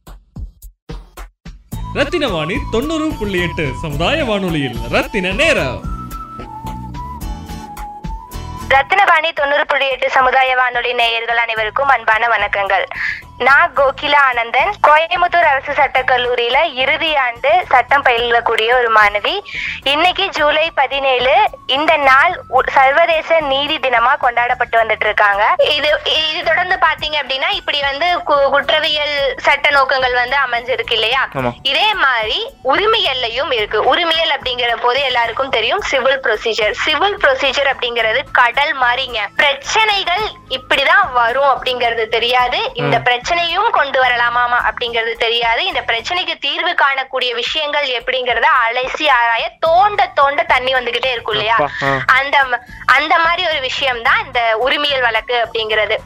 [1.93, 5.90] ரத்தின வாணி தொண்ணூறு புள்ளி எட்டு சமுதாய வானொலியில் ரத்தின நேரம்.
[8.73, 12.85] ரத்தினவாணி தொண்ணூறு புள்ளி எட்டு சமுதாய வானொலி நேயர்கள் அனைவருக்கும் அன்பான வணக்கங்கள்.
[13.47, 19.33] நான் கோகிலா ஆனந்தன் கோயம்புத்தூர் அரசு சட்டக் கல்லூரியில இறுதி ஆண்டு சட்டம் பயிலக்கூடிய ஒரு மாணவி.
[19.93, 21.33] இன்னைக்கு ஜூலை பதினேழு
[21.75, 22.33] இந்த நாள்
[22.75, 25.45] சர்வதேச நீதி தினமா கொண்டாடப்பட்டு வந்துட்டு இருக்காங்க
[25.77, 25.89] இது
[26.27, 28.09] இது தொடர்ந்து பாத்தீங்க அப்படின்னா இப்படி வந்து
[28.53, 31.23] குற்றவியல் சட்ட நோக்கங்கள் வந்து அமைஞ்சிருக்கு இல்லையா.
[31.71, 32.39] இதே மாதிரி
[32.73, 33.81] உரிமையல்லையும் இருக்கு.
[33.93, 36.75] உரிமையல் அப்படிங்கிற போது எல்லாருக்கும் தெரியும் சிவில் ப்ரொசீஜர்.
[36.83, 40.25] சிவில் ப்ரொசீஜர் அப்படிங்கிறது கடல் மாதிரிங்க பிரச்சனைகள்
[40.59, 42.61] இப்படிதான் வரும் அப்படிங்கிறது தெரியாது.
[42.83, 42.95] இந்த
[43.31, 45.61] பிரச்சனையும் கொண்டு வரலாமா அப்படிங்கிறது தெரியாது.
[45.67, 51.57] இந்த பிரச்சனைக்கு தீர்வு காணக்கூடிய விஷயங்கள் எப்படிங்கறத அலசி ஆராய தோண்ட தோண்ட தண்ணி வந்துகிட்டே இருக்கும் இல்லையா?
[52.17, 52.35] அந்த
[52.97, 55.97] அந்த மாதிரி ஒரு விஷயம் தான் இந்த உரிமையல் வழக்கு அப்படிங்கிறது.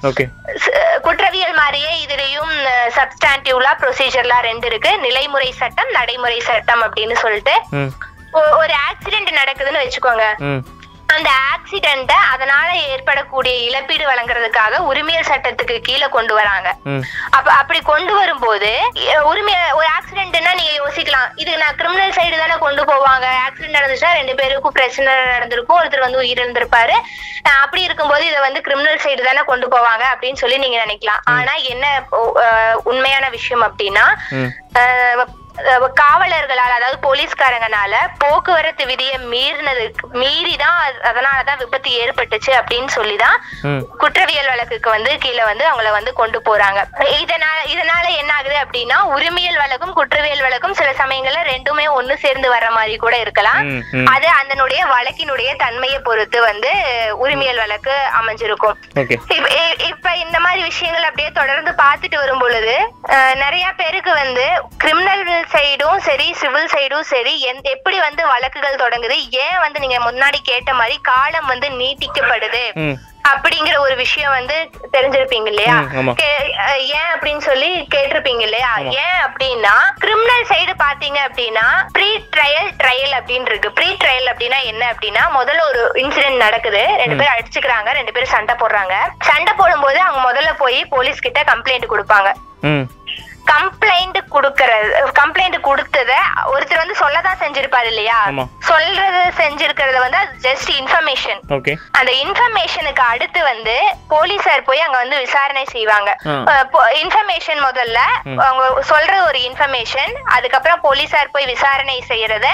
[1.07, 2.53] குற்றவியல் மாதிரியே இதுலயும்
[2.99, 4.93] சப்ஸ்டான்டிவ்லா ப்ரொசீஜர்லா ரெண்டு இருக்கு.
[5.07, 7.55] நிலைமுறை சட்டம் நடைமுறை சட்டம் அப்படின்னு சொல்லிட்டு.
[8.61, 10.25] ஒரு ஆக்சிடென்ட் நடக்குதுன்னு வச்சுக்கோங்க.
[11.07, 16.75] அந்த ஆக்சிடென்ட அதனால ஏற்படக்கூடிய இழப்பீடு வழங்குறதுக்காக உரிமையல் சட்டத்துக்கு கீழே கொண்டு வராங்க.
[17.29, 21.31] அப்ப அப்படி கொண்டு வரும்போது எ- உரிமை ஒரு ஆக்சிடென்ட்னா நீங்க யோசிக்கலாம்.
[21.35, 23.25] இது நான் கிரிமினல் சைடு தானே கொண்டு போவாங்க.
[23.47, 25.83] ஆக்சிடென்ட் நடந்துச்சுன்னா ரெண்டு பேருக்கும் பிரச்சனை நடந்திருக்கும்.
[25.83, 26.93] ஒருத்தர் வந்து உயிரிழந்திருப்பாரு.
[27.61, 31.21] அப்படி இருக்கும்போது இதை வந்து கிரிமினல் சைடு தானே கொண்டு போவாங்க அப்படின்னு சொல்லி நீங்க நினைக்கலாம்.
[31.23, 32.03] ஆனா என்ன
[32.83, 34.05] உண்மையான விஷயம் அப்படின்னா
[35.99, 43.37] காவலர்களால் அதாவது போலீஸ்காரங்கனால போக்குவரத்து விதியை மீறினதுக்கு மீறி தான் அதனாலதான் விபத்து ஏற்பட்டுச்சு அப்படின்னு சொல்லிதான்
[44.01, 46.79] குற்றவியல் வழக்குக்கு வந்து கீழே வந்து அவங்கள வந்து கொண்டு போறாங்க.
[47.21, 52.69] இதனால இதனால என்ன ஆகுது அப்படின்னா உரிமையல் வழக்கும் குற்றவியல் வழக்கும் சில சமயங்கள்ல ரெண்டுமே ஒண்ணு சேர்ந்து வர்ற
[52.77, 53.61] மாதிரி கூட இருக்கலாம்.
[54.13, 56.71] அது அதனுடைய வழக்கினுடைய தன்மையை பொறுத்து வந்து
[57.23, 58.77] உரிமையல் வழக்கு அமைஞ்சிருக்கும்.
[59.91, 62.75] இப்ப இந்த மாதிரி விஷயங்கள் அப்படியே தொடர்ந்து பார்த்துட்டு வரும் பொழுது
[63.43, 64.45] நிறைய பேருக்கு வந்து
[64.83, 70.37] கிரிமினல் சைடும் சரி சிவில் சைடும் சரி எந்த- எப்படி வந்து வழக்குகள் தொடங்குது ஏன் வந்து நீங்க முன்னாடி
[70.43, 72.63] கேட்ட மாதிரி காலம் வந்து நீட்டிக்கப்படுது
[73.29, 74.55] அப்படிங்கிற ஒரு விஷயம் வந்து
[74.93, 75.75] தெரிஞ்சிருப்பீங்க இல்லையா?
[76.97, 78.71] ஏன் அப்படின்னு சொல்லி கேட்டிருப்பீங்க இல்லையா?
[79.03, 83.71] ஏன் அப்படின்னா கிரிமினல் சைடு பாத்தீங்க அப்படின்னா ப்ரீ ட்ரையல் ட்ரையல் அப்படின்னு இருக்கு.
[83.71, 86.83] ப்ரீ ட்ரையல் அப்படின்னா என்ன அப்படின்னா முதல்ல ஒரு இன்சிடென்ட் நடக்குது.
[86.97, 88.93] ரெண்டு பேரும் அடிச்சுக்கிறாங்க ரெண்டு பேரும் சண்டை போடுறாங்க.
[89.21, 92.29] சண்டை போடும்போது அவங்க முதல்ல போய் போலீஸ் கிட்ட கம்ப்ளைண்ட் கொடுப்பாங்க.
[93.51, 96.11] கம்ப்ளைண்ட் குடுக்கறது கம்ப்ளைண்ட் கொடுத்தத
[96.53, 98.17] ஒருத்தர் வந்து சொல்லதான் செஞ்சிருப்பாரு இல்லையா.
[98.69, 101.39] சொல்றது செஞ்சிருக்கிறது வந்து ஜஸ்ட் இன்ஃபர்மேஷன்
[101.97, 103.75] அந்த இன்ஃபர்மேஷனுக்கு அடுத்து வந்து
[104.13, 106.09] போலீசார் போய் அங்க வந்து விசாரணை செய்வாங்க.
[107.03, 107.99] இன்ஃபர்மேஷன் முதல்ல
[108.47, 112.47] அவங்க சொல்ற ஒரு இன்ஃபர்மேஷன் அதுக்கப்புறம் போலீசார் போய் விசாரணை செய்யறத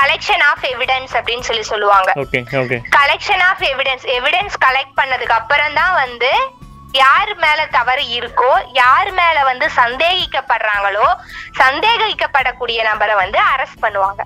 [0.00, 2.12] கலெக்ஷன் ஆஃப் எவிடன்ஸ் அப்படின்னு சொல்லி சொல்லுவாங்க.
[2.98, 6.30] Collection of evidence evidence collect பண்ணதுக்கு அப்புறம் தான் வந்து
[7.02, 11.08] யார் மேல தவறு இருக்கோ யார் மேல வந்து சந்தேகிக்கப்படுறாங்களோ
[11.60, 14.20] சந்தேகிக்கப்படக்கூடிய நபரை வந்து அரெஸ்ட் பண்ணுவாங்க.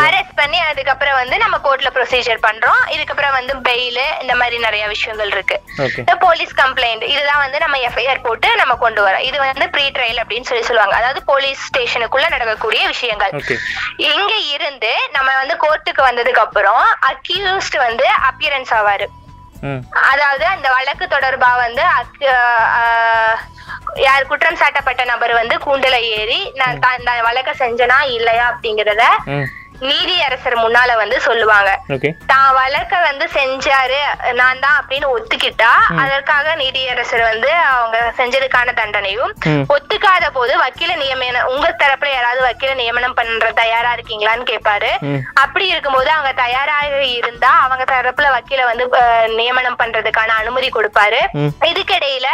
[0.00, 2.80] அரெஸ்ட் பண்ணி அதுக்கப்புறம் வந்து நம்ம கோர்ட்ல ப்ரொசீஜர் பண்றோம்.
[2.94, 5.58] இதுக்கப்புறம் வந்து பெயில் இந்த மாதிரி நிறைய விஷயங்கள் இருக்கு.
[6.26, 9.24] போலீஸ் கம்ப்ளைண்ட் இதுதான் வந்து நம்ம எஃப்ஐஆர் போட்டு நம்ம கொண்டு வரோம்.
[9.30, 10.96] இது வந்து ப்ரீ ட்ரையல் அப்படின்னு சொல்லி சொல்லுவாங்க.
[11.00, 13.34] அதாவது போலீஸ் ஸ்டேஷனுக்குள்ள நடக்கக்கூடிய விஷயங்கள்.
[14.12, 19.08] இங்க இருந்து நம்ம வந்து கோர்ட்டுக்கு வந்ததுக்கு அப்புறம் அக்யூஸ்ட் வந்து அப்பியரன்ஸ் ஆவாரு.
[20.10, 21.82] அதாவது அந்த வழக்கு தொடர்பா வந்து
[23.96, 26.80] யார் குற்றம் சாட்டப்பட்ட நபர் வந்து கூண்டுல ஏறி நான்
[27.24, 29.04] வழக்க செஞ்சனா இல்லையா அப்படிங்கறத
[29.90, 31.70] நீதியரசர் முன்னால வந்து சொல்லுவாங்க
[32.32, 34.00] தான் வழக்க வந்து செஞ்சாரு
[34.40, 39.32] நான் தான் அப்படின்னு ஒத்துக்கிட்டா அதற்காக நீதியரசர் வந்து அவங்க செஞ்சதுக்கான தண்டனையும்.
[39.74, 44.90] ஒத்துக்காத போது வக்கீல நியமனம் உங்க தரப்புல யாராவது வக்கீல நியமனம் பண்ற தயாரா இருக்கீங்களான்னு கேட்பாரு.
[45.44, 48.86] அப்படி இருக்கும்போது அவங்க தயாராக இருந்தா அவங்க தரப்புல வக்கீல வந்து
[49.40, 51.20] நியமனம் பண்றதுக்கான அனுமதி கொடுப்பாரு.
[51.70, 52.28] இதுக்கிடையில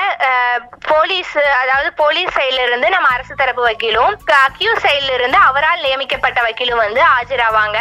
[0.91, 4.13] போலீஸ் அதாவது போலீஸ் சைடுல இருந்து நம்ம அரசு தரப்பு வக்கீலும்
[4.47, 7.01] அக்யூஸ் சைடுல இருந்து அவரால் நியமிக்கப்பட்ட வக்கீலும் வந்து
[7.31, 7.79] ஆஜராவாங்க.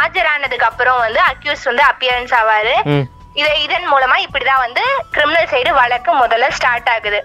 [0.00, 2.74] ஆஜரானதுக்கு அப்புறம் வந்து அக்யூஸ் வந்து அப்பியரன்ஸ் ஆவாரு.
[3.40, 4.82] இத இதன் மூலமா இப்படிதான் வந்து
[5.14, 7.18] கிரிமினல் சைடு வழக்கு முதல்ல ஸ்டார்ட் ஆகுது.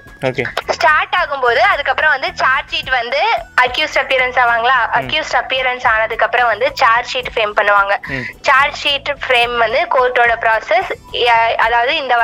[0.76, 3.22] ஸ்டார்ட் ஆகும்போது அதுக்கப்புறம் வந்து சார்ஜ் ஷீட் வந்து
[3.66, 4.78] அக்யூஸ்ட் அப்பியரன்ஸ் ஆவாங்களா?
[5.00, 7.94] அக்யூஸ்ட் அப்பியரன்ஸ் ஆனதுக்கு அப்புறம் வந்து சார்ஜ் ஷீட் ஃப்ரேம் பண்ணுவாங்க.
[8.48, 10.92] சார்ஜ் ஷீட் ஃப்ரேம் வந்து கோர்ட்டோட ப்ராசஸ்
[11.66, 12.16] அதாவது இந்த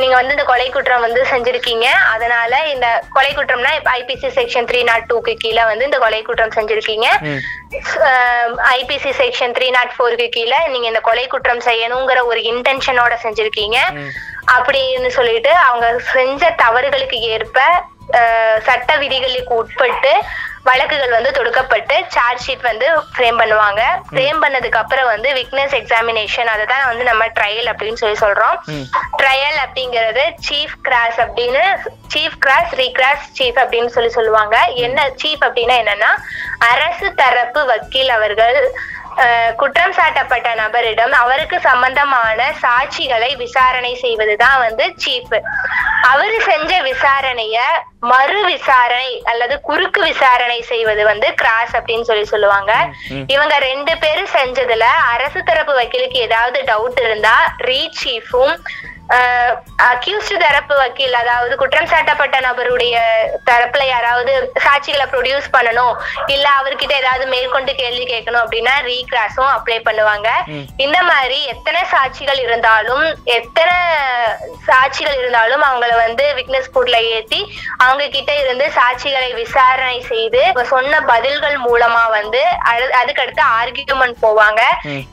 [0.00, 1.86] நீங்க வந்து இந்த கொலை குற்றம் வந்து செஞ்சிருக்கீங்க.
[2.14, 7.08] அதனால இந்த கொலை குற்றம்னா ஐபிசி செக்ஷன் த்ரீ நாட் டூக்கு கீழே வந்து இந்த கொலை குற்றம் செஞ்சிருக்கீங்க.
[8.76, 13.78] ஐபிசி செக்ஷன் த்ரீ நாட் ஃபோருக்கு கீழே நீங்க இந்த கொலை குற்றம் செய்யணுங்கிற ஒரு இன்டென்ஷனோட செஞ்சிருக்கீங்க.
[14.56, 15.86] அப்படின்னு சொல்லிட்டு அவங்க
[16.16, 17.60] செஞ்ச தவறுகளுக்கு ஏற்ப
[18.66, 20.12] சட்ட விதிகளுக்கு உட்பட்டு
[20.68, 23.82] வழக்குகள் வந்து தொடுக்கப்பட்டு சார்ஜ் ஷீட் வந்து ஃப்ரேம் பண்ணுவாங்க.
[24.08, 28.56] ஃப்ரேம் பண்ணதுக்கு அப்புறம் வந்து விக்னஸ் எக்ஸாமினேஷன் அதை தான் வந்து நம்ம ட்ரையல் அப்படின்னு சொல்லி சொல்றோம்.
[29.20, 31.62] ட்ரையல் அப்படிங்கிறது சீஃப் கிராஸ் அப்படின்னு
[32.14, 34.56] சீஃப் கிராஸ் ரீக்ராஸ் சீஃப் அப்படின்னு சொல்லி சொல்லுவாங்க.
[34.86, 36.10] என்ன சீஃப் அப்படின்னா என்னன்னா
[36.72, 38.60] அரசு தரப்பு வக்கீல் அவர்கள்
[39.60, 45.36] குற்றம் சாட்டப்பட்ட நபரிடம் அவருக்கு சம்பந்தமான சாட்சிகளை விசாரணை செய்வதுதான் வந்து சீஃப்
[46.10, 47.58] அவரு செஞ்ச விசாரணைய
[48.10, 52.72] மறு விசாரணை அல்லது குறுக்கு விசாரணை செய்வது வந்து கிராஸ் அப்படின்னு சொல்லி சொல்லுவாங்க.
[53.34, 57.36] இவங்க ரெண்டு பேரும் செஞ்சதுல அரசு தரப்பு வக்கீலுக்கு ஏதாவது டவுட் இருந்தா
[57.68, 58.54] ரீ சீஃபும்
[59.90, 62.96] அக்யூஸ்ட் தரப்பு வக்கீல் அதாவது குற்றம் சாட்டப்பட்ட நபருடைய
[63.50, 64.32] தரப்புல யாராவது
[64.64, 65.94] சாட்சிகளை ப்ரொடியூஸ் பண்ணணும்
[66.34, 70.28] இல்ல அவர்கிட்ட ஏதாவது மேற்கொண்டு கேள்வி கேட்கணும் அப்படின்னா ரீக்ராஸும் அப்ளை பண்ணுவாங்க.
[70.84, 73.04] இந்த மாதிரி எத்தனை சாட்சிகள் இருந்தாலும்
[73.38, 73.76] எத்தனை
[74.68, 77.40] சாட்சிகள் இருந்தாலும் அவங்கள வந்து விட்னஸ் கூட்ல ஏத்தி
[77.84, 80.42] அவங்க கிட்ட இருந்து சாட்சிகளை விசாரணை செய்து
[80.72, 82.42] சொன்ன பதில்கள் மூலமா வந்து
[83.00, 84.62] அதுக்கடுத்து ஆர்கியூமெண்ட் போவாங்க.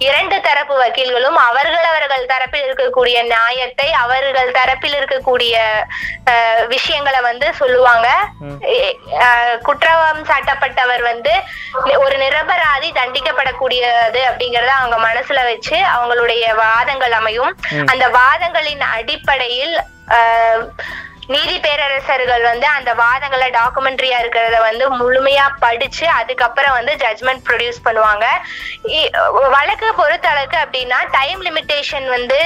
[0.07, 5.55] இரண்டு தரப்பு வக்கீல்களும் அவர்கள் அவர்கள் தரப்பில் இருக்கக்கூடிய நியாயத்தை அவர்கள் தரப்பில் இருக்கக்கூடிய
[6.67, 8.07] விஷயங்களை வந்து சொல்லுவாங்க.
[9.63, 11.33] குற்றம் சாட்டப்பட்டவர் வந்து
[11.97, 17.53] ஒரு நிரபராதி தண்டிக்கப்படக்கூடியது அப்படிங்கறத அவங்க மனசுல வச்சு அவங்களுடைய வாதங்கள் அமையும்.
[17.85, 19.75] அந்த வாதங்களின் அடிப்படையில்
[20.07, 20.63] அஹ்,
[21.29, 28.25] நீதி பேரரசர்கள் வந்து அந்த வாதங்களை டாக்குமெண்ட்ரியா இருக்கிறத வந்து முழுமையா படிச்சு அதுக்கப்புறம் வந்து ஜட்மெண்ட் ப்ரொடியூஸ் பண்ணுவாங்க.
[28.95, 29.09] இ-
[29.49, 32.37] வழக்கு பொறுத்த அளவுக்கு அப்படின்னா டைம் லிமிட்டேஷன் வந்து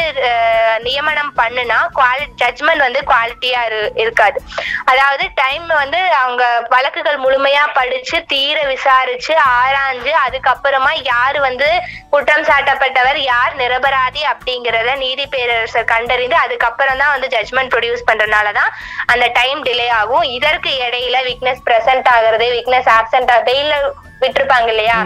[0.80, 3.63] நியமனம் பண்ணுனா குவாலி ஜட்மெண்ட் வந்து குவாலிட்டியா
[3.98, 4.39] இருக்காது.
[4.86, 11.70] அதாவது டைம் வந்து அவங்க வழக்குகள் முழுமையா படிச்சு தீர விசாரிச்சு ஆராய்ஞ்சு அதுக்கப்புறமா யார் வந்து
[12.10, 18.68] குற்றம் சாட்டப்பட்டவர் யார் நிரபராதி அப்படிங்கிறத நீதி பேரரசர் கண்டறிந்து அதுக்கப்புறம் தான் வந்து ஜட்மெண்ட் ப்ரொடியூஸ் பண்றதுனாலதான்
[19.05, 20.25] அந்த டைம் டிலே ஆகும்.
[20.38, 23.73] இதற்கு இடையில விக்னஸ் பிரசன்ட் ஆகிறது விக்னஸ் ஆப்சென்ட் பெயில
[24.21, 24.97] விட்டுருப்பாங்க இல்லையா.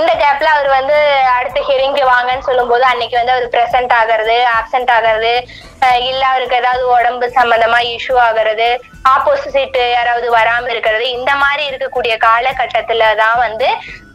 [0.00, 0.96] இந்த கேப்ல அவர் வந்து
[1.36, 5.34] அடுத்த ஹியரிங்க்கு வாங்கன்னு சொல்லும்போது அன்னைக்கு வந்து அவர் பிரசன்ட் ஆகிறது ஆப்சென்ட் ஆகிறது
[6.08, 8.68] இல்ல அவருக்கு ஏதாவது உடம்பு சம்பந்தமா இஷ்யூ ஆகுறது
[9.12, 13.68] ஆப்போசிட் யாராவது வராம இருக்கிறது இந்த மாதிரி இருக்கக்கூடிய காலகட்டத்துல தான் வந்து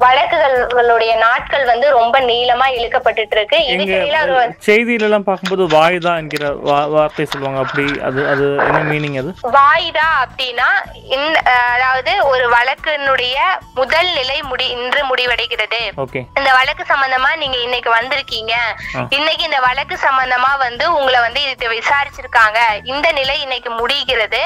[0.03, 6.43] வழக்குகளுடைய நாட்கள் வந்து ரொம்ப நீளமா இழுக்கப்பட்டுட்டு இருக்கு இதுக்கிடையில அவர் செய்தியில எல்லாம் பார்க்கும்போது வாய்தா என்கிற
[6.93, 7.62] வார்த்தை சொல்லுவாங்க.
[7.65, 9.31] அப்படி அது அது என்ன மீனிங் அது?
[9.57, 10.69] வாய்தா அப்படின்னா
[11.75, 13.38] அதாவது ஒரு வழக்கினுடைய
[13.75, 15.82] முதல் நிலை முடி இன்று முடிவடைகிறது.
[16.39, 18.54] இந்த வழக்கு சம்பந்தமா நீங்க இன்னைக்கு வந்திருக்கீங்க.
[19.17, 22.60] இன்னைக்கு இந்த வழக்கு சம்பந்தமா வந்து உங்களை வந்து இது விசாரிச்சிருக்காங்க.
[22.93, 24.41] இந்த நிலை இன்னைக்கு முடிகிறது.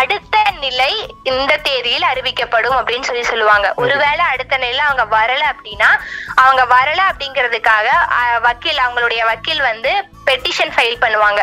[0.00, 0.92] அடுத்த நிலை
[1.32, 3.68] இந்த தேதியில் அறிவிக்கப்படும் அப்படின்னு சொல்லி சொல்லுவாங்க.
[3.84, 5.90] ஒருவேளை அடுத்த நிலையில அவங்க வரல அப்படின்னா
[6.44, 7.88] அவங்க வரல அப்படிங்கிறதுக்காக
[8.46, 9.92] வக்கீல் அவங்களுடைய வக்கீல் வந்து
[10.28, 11.40] பெட்டிஷன் ஃபைல் பண்ணுவாங்க.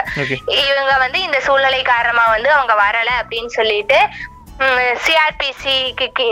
[0.71, 3.99] இவங்க வந்து இந்த சூழ்நிலை காரணமா வந்து அவங்க வரல அப்படின்னு சொல்லிட்டு
[5.03, 5.75] சிஆர்பிசி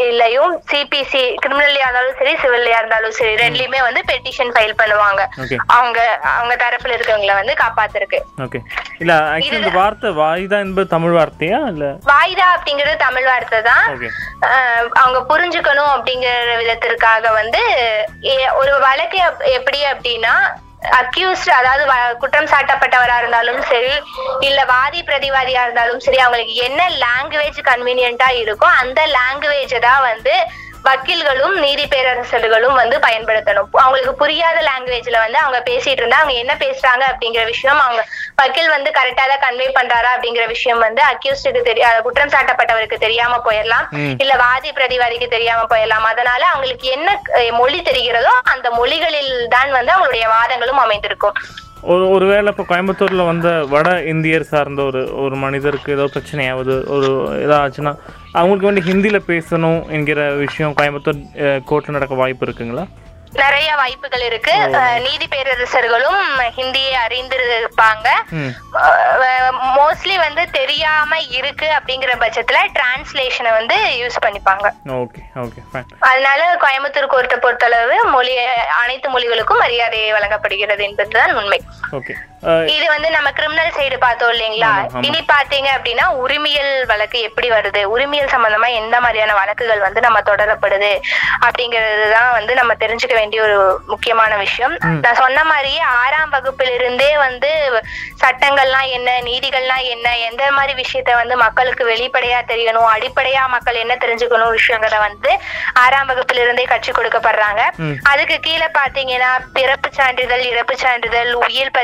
[0.06, 5.22] இல்லையும் சிபிசி கிரிமினல்லையா இருந்தாலும் சரி சிவில்லையா இருந்தாலும் சரி ரெண்டுலயுமே வந்து பெட்டிஷன் ஃபைல் பண்ணுவாங்க.
[5.70, 6.00] அவங்க
[6.34, 8.20] அவங்க தரப்புல இருக்கவங்கள வந்து காப்பாத்துறதுக்கு.
[8.42, 8.62] ஓகே
[9.00, 11.86] இல்ல ஆக்சுவலி இந்த வார்த்தை வாய்தா என்பது தமிழ் வார்த்தையா இல்ல?
[12.06, 13.86] வாய்தா அப்படிங்கிறது தமிழ் வார்த்தை தான்.
[14.96, 17.62] அவங்க புரிஞ்சுக்கணும் அப்படிங்கிற விதத்திற்காக வந்து
[18.56, 20.34] ஒரு வழக்கு எப்- எப்படி அப்படின்னா
[20.98, 21.84] அக்யூஸ்ட் அதாவது
[22.20, 23.94] குற்றம் சாட்டப்பட்டவரா இருந்தாலும் சரி
[24.42, 30.36] இல்ல வாதி பிரதிவாதியா இருந்தாலும் சரி அவங்களுக்கு என்ன லாங்குவேஜ் கன்வீனியன்ட்டா இருக்கோ அந்த லாங்குவேஜ் தான் வந்து
[30.88, 33.70] வக்கீல்களும் நீதி பேரரசர்களும் வந்து பயன்படுத்தணும்.
[33.84, 38.02] அவங்களுக்கு புரியாத லாங்குவேஜ்ல வந்து அவங்க பேசிட்டு இருந்தா அவங்க என்ன பேசுறாங்க அப்படிங்கிற விஷயம் அவங்க
[38.42, 43.86] வக்கீல் வந்து கரெக்டா தான் கன்வே பண்றாரா அப்படிங்கிற விஷயம் வந்து அக்யூஸ்டுக்கு தெரிய குற்றம் சாட்டப்பட்டவருக்கு தெரியாம போயிடலாம்.
[44.24, 46.08] இல்ல வாதி பிரதிவாதிக்கு தெரியாம போயிடலாம்.
[46.14, 47.20] அதனால அவங்களுக்கு என்ன
[47.60, 51.38] மொழி தெரிகிறதோ அந்த மொழிகளில் தான் வந்து அவங்களுடைய வாதங்களும் அமைந்திருக்கும்.
[51.92, 57.10] ஒரு ஒருவேளை இப்போ கோயம்புத்தூர்ல வந்த வட இந்தியர் சார்ந்த ஒரு ஒரு மனிதருக்கு ஏதோ பிரச்சனையாவது ஒரு
[57.44, 57.94] ஏதாச்சுன்னா
[58.32, 61.20] அவங்களுக்கு வந்து ஹிந்தியில பேசணும் என்கிற விஷயம் கோயம்புத்தூர்
[61.70, 62.86] கோர்ட்ல நடக்க வாய்ப்பு இருக்குங்களா?
[63.34, 64.54] நிறைய வாய்ப்புகள் இருக்கு.
[65.06, 66.22] நீதி பேரரசர்களும்
[66.58, 68.08] ஹிந்தியை அறிந்திருப்பாங்க.
[69.78, 74.66] மோஸ்ட்லி வந்து தெரியாம இருக்கு அப்படிங்கிற பட்சத்துல டிரான்ஸ்லேஷனை வந்து யூஸ் பண்ணிப்பாங்க.
[76.00, 78.38] அதனால கோயம்புத்தூர் கோர்ட்டை பொறுத்தளவு மொழி
[78.84, 81.62] அனைத்து மொழிகளுக்கும் மரியாதை வழங்கப்படுகிறது என்பதுதான் உண்மை.
[81.92, 82.16] ஓகே.
[82.76, 84.72] இது வந்து நம்ம கிரிமினல் சைடு பார்த்தோம் இல்லைங்களா?
[85.08, 87.82] இனி பாத்தீங்க அப்படின்னா உரிமையல் வழக்கு எப்படி வருது?
[87.94, 90.92] உரிமையல் சம்பந்தமா எந்த மாதிரியான வழக்குகள் வந்து நம்ம தொடரப்படுது?
[91.46, 93.58] அப்படிங்கிறது தான் வந்து நம்ம தெரிஞ்சுக்க வேண்டிய ஒரு
[93.94, 94.76] முக்கியமான விஷயம்.
[95.06, 97.52] நான் சொன்ன மாதிரியே ஆறாம் வகுப்பிலிருந்தே வந்து
[98.24, 104.56] சட்டங்கள்லாம் என்ன நீதிகள்லாம் என்ன எந்த மாதிரி விஷயத்த வந்து மக்களுக்கு வெளிப்படையா தெரியணும் அடிப்படையா மக்கள் என்ன தெரிஞ்சுக்கணும்
[104.58, 105.32] விஷயங்கிறத வந்து
[105.84, 107.62] ஆறாம் வகுப்பிலிருந்தே கற்றுக் கொடுக்கப்படுறாங்க.
[108.14, 111.76] அதுக்கு கீழே பாத்தீங்கன்னா பிறப்பு சான்றிதழ் இறப்பு சான்றிதழ் உயிர்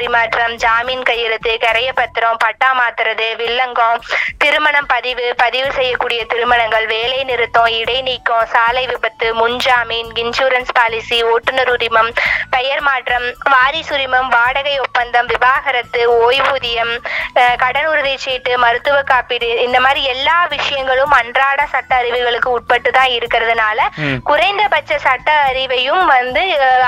[0.43, 3.99] பரிமாற்றம் ஜாமீன் கையெழுத்து கரைய பத்திரம் பட்டா மாத்துறது வில்லங்கம்
[4.41, 12.11] திருமணம் பதிவு பதிவு செய்யக்கூடிய திருமணங்கள் வேலை நிறுத்தம் இடைநீக்கம் சாலை விபத்து முன்ஜாமீன் இன்சூரன்ஸ் பாலிசி ஓட்டுநர் உரிமம்
[12.55, 16.93] பெயர் மாற்றம் வாரிசுரிமம் வாடகை ஒப்பந்தம் விவாகரத்து ஓய்வூதியம்
[17.63, 23.79] கடன் உறுதி சீட்டு மருத்துவ காப்பீடு இந்த மாதிரி எல்லா விஷயங்களும் அன்றாட சட்ட அறிவுகளுக்கு உட்பட்டு தான் இருக்கிறதுனால
[24.31, 26.43] குறைந்தபட்ச சட்ட அறிவையும் வந்து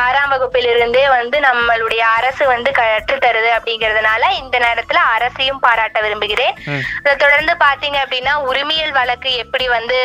[0.06, 3.45] ஆறாம் வகுப்பிலிருந்தே வந்து நம்மளுடைய அரசு வந்து கற்றுத்தருது.
[3.46, 6.54] இருக்கிறது அப்படிங்கறதுனால இந்த நேரத்துல அரசையும் பாராட்ட விரும்புகிறேன்.
[7.00, 10.00] அதை தொடர்ந்து பாத்தீங்க அப்படின்னா உரிமையல் வழக்கு எப்படி வந்து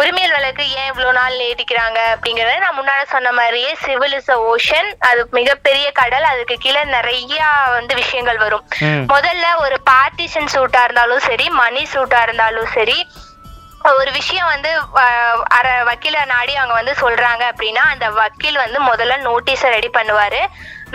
[0.00, 5.20] உரிமையல் வழக்கு ஏன் இவ்வளவு நாள் நீட்டிக்கிறாங்க அப்படிங்கறத நான் முன்னாடி சொன்ன மாதிரியே சிவில் இஸ் ஓஷன் அது
[5.38, 7.38] மிகப்பெரிய கடல் அதுக்கு கீழே நிறைய
[7.76, 8.64] வந்து விஷயங்கள் வரும்.
[9.14, 12.98] முதல்ல ஒரு பார்ட்டிஷன் சூட்டா இருந்தாலும் சரி மணி சூட்டா இருந்தாலும் சரி
[13.90, 14.70] ஒரு விஷயம் வந்து
[15.58, 20.42] அர வக்கீல நாடி அவங்க வந்து சொல்றாங்க அப்படின்னா அந்த வக்கீல் வந்து முதல்ல நோட்டீஸை ரெடி பண்ணுவாரு.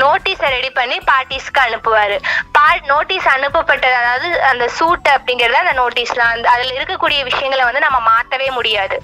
[0.03, 2.17] நோட்டீஸை ரெடி பண்ணி பார்ட்டிஸ்க்கு அனுப்புவாரு.
[2.55, 7.99] பா நோட்டீஸ் அனுப்பப்பட்டது அதாவது அந்த சூட் அப்படிங்கறது அந்த நோட்டீஸ்ல அந்த அதுல இருக்கக்கூடிய விஷயங்களை வந்து நம்ம
[8.11, 8.97] மாத்தவே முடியாது.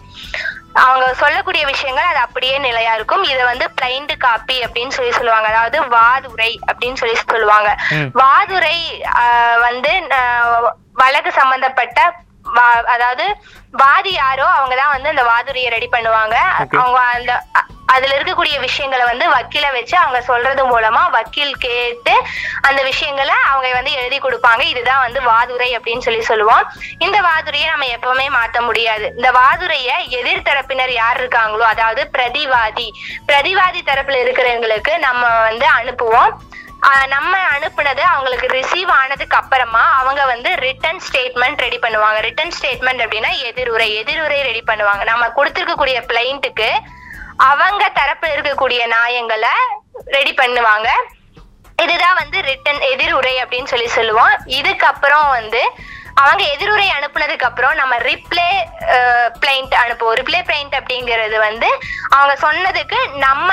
[0.86, 3.24] அவங்க சொல்லக்கூடிய விஷயங்கள் அது அப்படியே நிலையா இருக்கும்.
[3.32, 5.48] இதை வந்து பிளைண்ட் காப்பி அப்படின்னு சொல்லி சொல்லுவாங்க.
[5.54, 7.70] அதாவது வாதுரை அப்படின்னு சொல்லி சொல்லுவாங்க.
[8.22, 8.78] வாதுரை
[9.68, 9.94] வந்து
[11.02, 12.00] வழக்கு சம்பந்தப்பட்ட
[12.94, 13.26] அதாவது
[13.84, 16.38] வாதி யாரோ அவங்க தான் வந்து அந்த வாதுரையை ரெடி பண்ணுவாங்க.
[16.82, 17.34] அவங்க அந்த
[17.94, 22.14] அதுல இருக்கக்கூடிய விஷயங்களை வந்து வக்கீல வச்சு அவங்க சொல்றது மூலமா வக்கீல் கேட்டு
[22.68, 24.64] அந்த விஷயங்களை அவங்க வந்து எழுதி கொடுப்பாங்க.
[24.74, 26.64] இதுதான் வந்து வாதுரை அப்படின்னு சொல்லி சொல்லுவோம்.
[27.06, 29.08] இந்த வாதுரையை நம்ம எப்பவுமே மாத்த முடியாது.
[29.18, 32.88] இந்த வாதுரைய எதிர்த்தரப்பினர் யார் இருக்காங்களோ அதாவது பிரதிவாதி
[33.32, 36.32] பிரதிவாதி தரப்புல இருக்கிறவங்களுக்கு நம்ம வந்து அனுப்புவோம்.
[37.08, 42.20] நம்ம அனுப்புனது அவங்களுக்கு ரிசீவ் ஆனதுக்கு அப்புறமா அவங்க வந்து ரிட்டன் ஸ்டேட்மெண்ட் ரெடி பண்ணுவாங்க.
[42.28, 45.04] ரிட்டன் ஸ்டேட்மெண்ட் அப்படின்னா எதிருரை எதிருரை ரெடி பண்ணுவாங்க.
[45.04, 46.70] நம்ம கொடுத்துருக்கக்கூடிய பிளைண்ட்டுக்கு
[47.36, 49.54] அவங்க தரப்புல இருக்கக்கூடிய நியாயங்களை
[50.06, 50.90] ரெடி பண்ணுவாங்க.
[51.84, 54.34] இதுதான் வந்து ரிட்டன் உரை அப்படின்னு சொல்லி சொல்லுவோம்.
[54.60, 55.62] இதுக்கப்புறம் வந்து
[56.22, 58.48] அவங்க எதிருரை அனுப்புனதுக்கு அப்புறம் நம்ம ரிப்ளே
[59.42, 60.18] பிளைண்ட் அனுப்புவோம்.
[60.20, 61.70] ரிப்ளே பிளைண்ட் அப்படிங்கிறது வந்து
[62.16, 63.50] அவங்க சொன்னதுக்கு நம்ம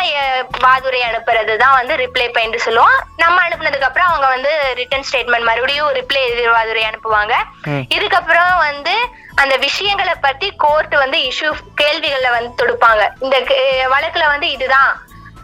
[0.65, 2.97] வாதுரை அனுப்புறது தான் வந்து ரிப்ளை பிளைண்ட் சொல்லுவோம்.
[3.23, 7.35] நம்ம அனுப்புனதுக்கு அப்புறம் அவங்க வந்து ரிட்டன் ஸ்டேட்மெண்ட் மறுபடியும் ரிப்ளை எதிர் வாதுரை அனுப்புவாங்க.
[7.97, 8.97] இதுக்கப்புறம் வந்து
[9.43, 13.03] அந்த விஷயங்களை பத்தி கோர்ட் வந்து இஷ்யூ கேள்விகளை வந்து தொடுப்பாங்க.
[13.25, 13.37] இந்த
[13.95, 14.93] வழக்குல வந்து இதுதான்.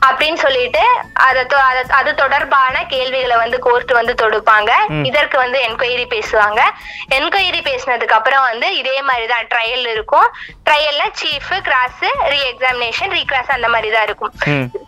[0.08, 1.46] அப்படின்னு சொல்லிட்டு அத
[1.90, 4.70] அத- தொடர்பான கேள்விகளை வந்து கோர்ட் வந்து தொடுப்பாங்க.
[5.04, 6.60] இதற்கு வந்து என்கொயரி பேசுவாங்க.
[7.10, 10.28] என்கொயரி பேசினதுக்கு அப்புறம் வந்து இதே மாதிரி தான் ட்ரையல் இருக்கும்.
[10.70, 14.32] ட்ரையல்ல chief cross re examination recross அந்த மாதிரி தான் இருக்கும்.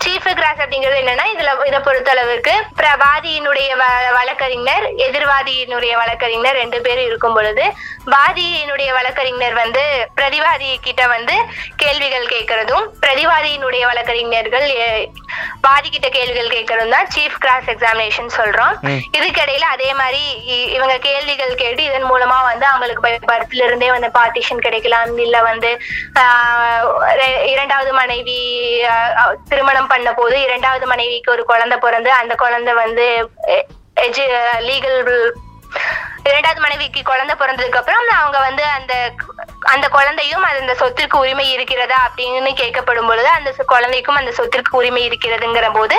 [0.05, 7.35] சீஃப் கிராஸ் அப்படிங்கிறது என்னன்னா இதுல இதை பொறுத்தளவுக்கு பிரவாதியினுடைய வ- வழக்கறிஞர் எதிர்வாதியினுடைய வழக்கறிஞர் ரெண்டு பேரும் இருக்கும்
[7.35, 7.65] பொழுது
[8.07, 9.85] வாதியினுடைய வழக்கறிஞர் வந்து
[10.17, 11.35] பிரதிவாதி கிட்ட வந்து
[11.77, 14.69] கேள்விகள் கேட்கறதும் பிரதிவாதியினுடைய வழக்கறிஞர்கள்
[15.07, 15.13] எ-
[15.61, 18.75] வாதி கிட்ட கேள்விகள் கேட்கறதும் தான் சீஃப் கிராஸ் எக்ஸாமினேஷன் சொல்றோம்.
[19.17, 20.23] இதுக்கிடையில அதே மாதிரி
[20.71, 25.71] இவங்க கேள்விகள் கேட்டு இதன் மூலமா வந்து அவங்களுக்கு பர்த்ல இருந்தே வந்து பார்ட்டிஷன் கிடைக்கலாம் இல்ல வந்து
[27.47, 28.39] இரண்டாவது மனைவி
[29.49, 33.07] திருமணம் பண்ண போது இரண்டாவது மனைவிக்கு ஒரு குழந்தை பிறந்து அந்த குழந்தை வந்து
[34.61, 35.01] லீகல்
[36.31, 38.95] இரண்டாவது மனைவிக்கு குழந்தை பிறந்ததுக்கு அப்புறம் அவங்க வந்து அந்த
[39.75, 45.03] அந்த குழந்தையும் அது அந்த சொத்திற்கு உரிமை இருக்கிறதா அப்படின்னு கேட்கப்படும் பொழுது அந்த குழந்தைக்கும் அந்த சொத்திற்கு உரிமை
[45.09, 45.97] இருக்கிறதுங்கிற போது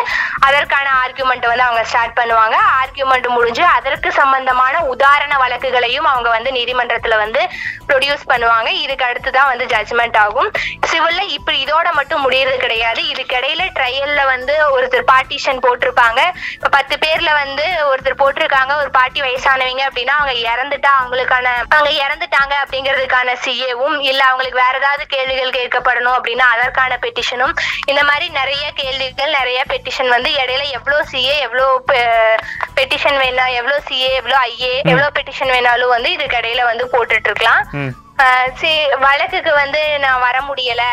[0.48, 2.56] அதற்கான ஆர்கியூமெண்ட் வந்து அவங்க ஸ்டார்ட் பண்ணுவாங்க.
[2.82, 7.42] ஆர்கியூமெண்ட் முடிஞ்சு அதற்கு சம்பந்தமான உதாரண வழக்குகளையும் அவங்க வந்து நீதிமன்றத்துல வந்து
[7.90, 8.70] ப்ரொடியூஸ் பண்ணுவாங்க.
[8.84, 10.50] இதுக்கு அடுத்து தான் வந்து ஜட்ஜ்மெண்ட் ஆகும்.
[10.92, 13.02] சிவில்ல இப்படி இதோட மட்டும் முடியறது கிடையாது.
[13.14, 16.22] இதுக்கிடையில ட்ரையல்ல வந்து ஒருத்தர் பார்ட்டிஷன் போட்டிருப்பாங்க.
[16.58, 18.74] இப்ப பத்து பேர்ல வந்து ஒருத்தர் போட்டிருக்காங்க.
[18.84, 25.04] ஒரு பாட்டி வயசானவங்க அப்படின்னா அவங்க இறந்துட்டா அவங்களுக்கான அவங்க இறந்துட்டாங்க அப்படிங்கிறதுக்கான சிஏவும் இல்ல அவங்களுக்கு வேற ஏதாவது
[25.08, 27.54] கேள்விகள் கேட்கப்படணும் அப்படின்னா அதற்கான பெட்டிஷனும்
[27.86, 31.72] இந்த மாதிரி நிறைய கேள்விகள் நிறைய பெட்டிஷன் வந்து இடையில எவ்வளவு சிஏ எவ்வளவு
[32.76, 37.64] பெட்டிஷன் வேணா எவ்வளவு சிஏ எவ்வளவு ஐஏ எவ்வளவு பெட்டிஷன் வேணாலும் வந்து இதுக்கு இடையில வந்து போட்டுட்டு இருக்கலாம்.
[39.06, 40.84] வழக்குக்கு வந்து நான் வர முடியல.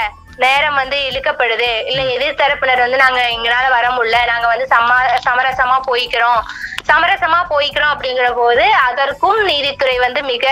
[0.43, 1.71] நேரம் வந்து இழுக்கப்படுது.
[1.89, 4.21] இல்ல எதிர் தரப்பினர் வந்து நாங்க எங்களால வர முடியல.
[4.33, 6.41] நாங்க வந்து சமா சமரசமா போய்க்கிறோம்.
[6.89, 10.47] சமரசமா போய்க்கிறோம் அப்படிங்கிற போது அதற்கும் நீதித்துறை வந்து மிக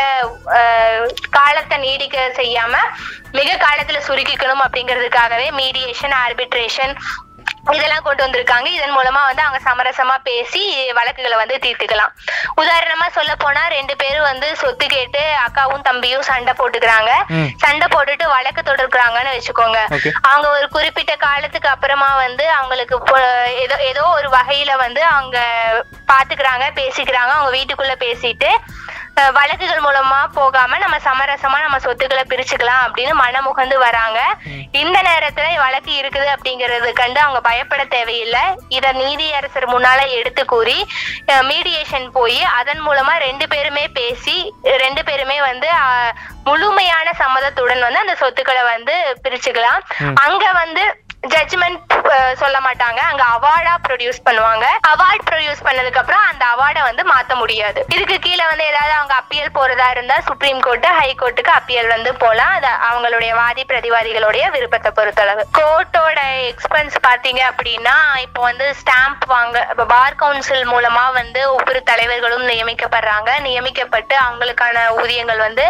[1.39, 2.75] காலத்தை நீடிக்க செய்யாம
[3.39, 6.95] மிக காலத்துல சுருக்கிக்கணும் அப்படிங்கிறதுக்காகவே மீடியேஷன் ஆர்பிட்ரேஷன்
[7.77, 8.69] இதெல்லாம் கொண்டு வந்திருக்காங்க.
[8.77, 10.63] இதன் மூலமா வந்து அவங்க சமரசமா பேசி
[10.99, 12.13] வழக்குகளை வந்து தீர்த்துக்கலாம்.
[12.63, 17.13] உதாரணமா சொல்ல போனா ரெண்டு பேரும் வந்து சொத்து கேட்டு அக்காவும் தம்பியும் சண்டை போட்டுக்கிறாங்க.
[17.65, 19.81] சண்டை போட்டுட்டு வழக்கு தொடர்கிறாங்கன்னு வச்சுக்கோங்க.
[20.31, 22.99] அவங்க ஒரு குறிப்பிட்ட காலத்துக்கு அப்புறமா வந்து அவங்களுக்கு
[23.65, 25.39] ஏதோ ஏதோ ஒரு வகையில வந்து அவங்க
[26.13, 27.33] பாத்துக்கிறாங்க பேசிக்கிறாங்க.
[27.39, 28.51] அவங்க வீட்டுக்குள்ள பேசிட்டு
[29.37, 34.21] வழக்குகள் மூலமா போகாம நம்ம சமரசமா நம்ம சொத்துக்களை பிரிச்சுக்கலாம் அப்படின்னு மனமுகந்து வராங்க.
[34.83, 38.45] இந்த நேரத்துல வழக்கு இருக்குது அப்படிங்கறது கண்டு அவங்க பயப்பட தேவையில்லை.
[38.77, 40.79] இத நீதியரசர் முன்னால எடுத்து கூறி
[41.51, 44.37] மீடியேஷன் போய் அதன் மூலமா ரெண்டு பேருமே பேசி
[44.85, 45.71] ரெண்டு பேருமே வந்து
[46.49, 48.95] முழுமையான சம்மதத்துடன் வந்து அந்த சொத்துக்களை வந்து
[49.25, 49.83] பிரிச்சுக்கலாம்.
[50.25, 50.83] அங்க வந்து
[51.23, 51.81] ஜட்ஜ்மெண்ட்
[52.35, 53.01] சொல்ல மாட்டாங்க.
[53.11, 54.65] அங்க அவார்டா ப்ரொடியூஸ் பண்ணுவாங்க.
[54.89, 57.81] அவார்ட் ப்ரொடியூஸ் பண்ணதுக்கு அப்புறம் அந்த அவார்டை வந்து மாத்த முடியாது.
[57.89, 62.55] இதுக்கு கீழே வந்து ஏதாவது அவங்க அப்பீல் போறதா இருந்தா சுப்ரீம் கோர்ட் ஹை கோர்ட்டுக்கு அப்பீல் வந்து போலாம்.
[62.59, 65.45] அது அவங்களுடைய வாதி பிரதிவாதிகளுடைய விருப்பத்தை பொறுத்தளவு.
[65.59, 66.19] கோர்ட்டோட
[66.51, 69.57] எக்ஸ்பென்ஸ் பாத்தீங்க அப்படின்னா இப்போ வந்து ஸ்டாம்ப் வாங்க
[69.93, 73.11] பார் கவுன்சில் மூலமா வந்து ஒவ்வொரு தலைவர்களும் நியமிக்கப்படுறாங்க.
[73.47, 75.67] நியமிக்கப்பட்டு அவங்களுக்கான ஊதியங்கள் வந்து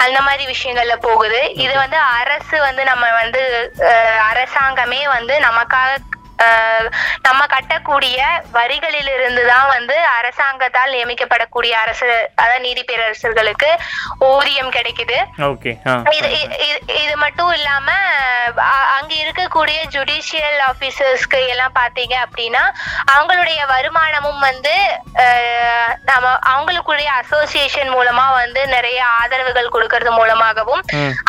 [0.00, 1.26] அந்த மாதிரி விஷயங்கள்ல போகுது.
[1.64, 3.42] இது வந்து அரசு வந்து நம்ம வந்து
[3.88, 4.18] அஹ்,
[4.90, 5.90] எல்லாமே வந்து நமக்காக
[7.26, 8.18] நம்ம கட்டக்கூடிய
[8.58, 12.08] வரிகளிலிருந்து தான் வந்து அரசாங்கத்தால் நியமிக்கப்படக்கூடிய அரசு
[12.40, 13.70] அதாவது நீதி பேரரசர்களுக்கு
[14.30, 15.18] ஊதியம் கிடைக்குது.
[17.04, 17.88] இது மட்டும் இல்லாம
[18.96, 22.64] அங்க இருக்கக்கூடிய ஜுடிஷியல் ஆபீசர்ஸ்க்கு எல்லாம் பாத்தீங்க அப்படின்னா
[23.14, 24.74] அவங்களுடைய வருமானமும் வந்து
[26.10, 30.82] நம்ம அவங்களுக்குரிய அசோசியேஷன் மூலமா வந்து நிறைய ஆதரவுகள் கொடுக்கறது மூலமாகவும்.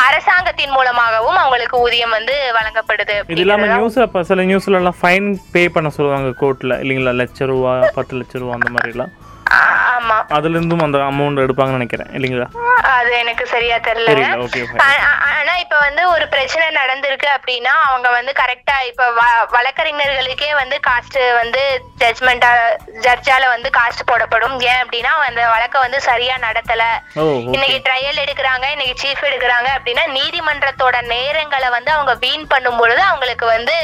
[0.06, 3.16] அரசாங்கத்தின் மூலமாகவும் அவங்களுக்கு ஊதியம் வந்து வழங்கப்படுது.
[3.32, 7.12] இது இல்லாம நியூஸ்ல சில நியூஸ்ல எல்லாம் ஃபைன் பே பண்ண சொல்லுவாங்க கோர்ட்டில் இல்லைங்களா?
[7.20, 9.12] லட்ச ரூபா பத்து லட்ச ரூபா அந்த மாதிரிலாம்.
[9.94, 10.16] ஆமா.
[10.36, 12.10] அதுல இருந்தும் அந்த அமௌண்ட் எடுப்பாங்கன்னு நினைக்கிறேன்.
[12.16, 12.46] இல்லைங்களா?
[12.96, 14.78] அது எனக்கு சரியா தெரியல.
[15.38, 19.04] ஆனா இப்ப வந்து ஒரு பிரச்சனை நடந்திருக்கு அப்படின்னா அவங்க வந்து கரெக்டா இப்ப
[19.56, 21.62] வழக்கறிஞர்களுக்கே வந்து காஸ்ட் வந்து
[22.02, 22.50] ஜட்மெண்டா
[23.06, 24.56] ஜட்ஜால வந்து காஸ்ட் போடப்படும்.
[24.70, 26.84] ஏன் அப்படின்னா அந்த வழக்க வந்து சரியா நடத்தல.
[27.54, 33.46] இன்னைக்கு ட்ரையல் எடுக்கிறாங்க இன்னைக்கு சீஃப் எடுக்கிறாங்க அப்படின்னா நீதிமன்றத்தோட நேரங்களை வந்து அவங்க வீண் பண்ணும் பொழுது அவங்களுக்கு
[33.46, 33.76] வந்து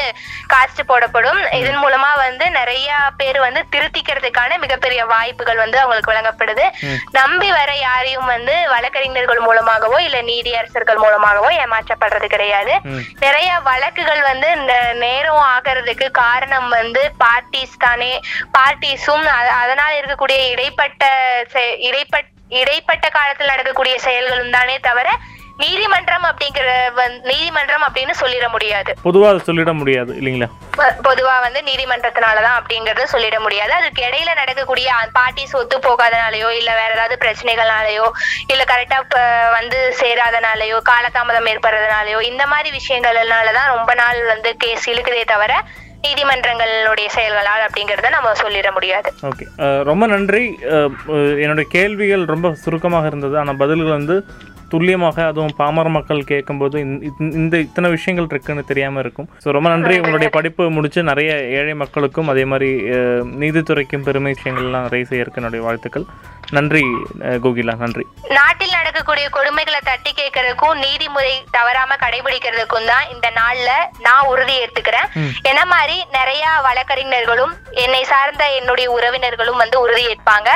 [0.54, 1.40] காஸ்ட் போடப்படும்.
[1.60, 6.64] இதன் மூலமா வந்து நிறைய பேர் வந்து திருத்திக்கிறதுக்கான மிகப்பெரிய வாய்ப்புகள் வந்து அவங்களுக்கு வழங்கப்படுது.
[7.11, 12.74] நம்பி வர யாரையும் வந்து வழக்கறிஞர்கள் மூலமாகவோ இல்ல நீதியரசர்கள் மூலமாகவோ ஏமாற்றப்படுறது கிடையாது.
[13.20, 18.20] நிறைய வழக்குகள் வந்து நே- நேரம் ஆகிறதுக்கு காரணம் வந்து பார்ட்டிஸ் தானே
[18.59, 19.24] பார்ட்டிஸும்
[19.59, 21.04] அதனால இருக்கக்கூடிய இடைப்பட்ட
[21.52, 25.09] செ- இடைப்பட் இடைப்பட்ட காலத்தில் நடக்கக்கூடிய செயல்களும் தானே தவிர
[25.62, 26.66] நீதிமன்றம் அப்படிங்கிற
[27.30, 28.90] நீதிமன்றம் அப்படின்னு சொல்லிட முடியாது.
[29.06, 30.48] பொதுவா சொல்லிட முடியாது இல்லைங்களா?
[31.06, 33.72] பொதுவா வந்து நீதிமன்றத்தினாலதான் அப்படிங்கறத சொல்லிட முடியாது.
[33.78, 38.06] அதுக்கு இடையில நடக்கக்கூடிய பார்ட்டிஸ் ஒத்து போகாதனாலயோ இல்ல வேற ஏதாவது பிரச்சனைகள்னாலயோ
[38.52, 39.00] இல்ல கரெக்டா
[39.59, 45.52] வந்து சேராதனாலயோ காலதாமதம் ஏற்படுறதுனாலயோ இந்த மாதிரி விஷயங்கள்னாலதான் ரொம்ப நாள் வந்து கேஸ் இழுக்குதே தவிர
[46.04, 49.09] நீதிமன்றங்களுடைய செயல்களால் அப்படிங்கறத நம்ம சொல்லிட முடியாது.
[49.28, 49.44] ஓகே.
[49.88, 50.44] ரொம்ப நன்றி.
[51.44, 53.34] என்னுடைய கேள்விகள் ரொம்ப சுருக்கமாக இருந்தது.
[53.40, 54.16] ஆனால் பதில்கள் வந்து
[54.68, 56.80] துல்லியமாக அதுவும் பாமர மக்கள் கேட்கும்போது
[57.18, 59.28] இந்த- இத்தனை விஷயங்கள் இருக்குன்னு தெரியாமல் இருக்கும்.
[59.44, 59.96] ஸோ ரொம்ப நன்றி.
[59.96, 62.82] உங்களுடைய படிப்பு முடிச்சு நிறைய ஏழை மக்களுக்கும் அதே மாதிரி
[63.40, 66.04] நீதித்துறைக்கும் பெருமை விஷயங்கள்லாம் நிறைய செய்யறதுக்கு என்னுடைய வாழ்த்துக்கள்.
[66.57, 66.82] நன்றி
[67.44, 68.05] கோகிலா நன்றி.
[68.36, 73.70] நாட்டில் நடக்கக்கூடிய கொடுமைகளை தட்டி கேட்கறதுக்கும் நீதிமுறை தவறாம கடைபிடிக்கிறதுக்கும் தான் இந்த நாள்ல
[74.07, 75.11] நான் உறுதி ஏத்துக்கிறேன்
[75.51, 77.53] என்ன மாதிரி நிறைய வழக்கறிஞர்களும்
[77.84, 80.51] என்னை சார்ந்த என்னுடைய உறவினர்களும் வந்து உறுதி ஏற்பாங்க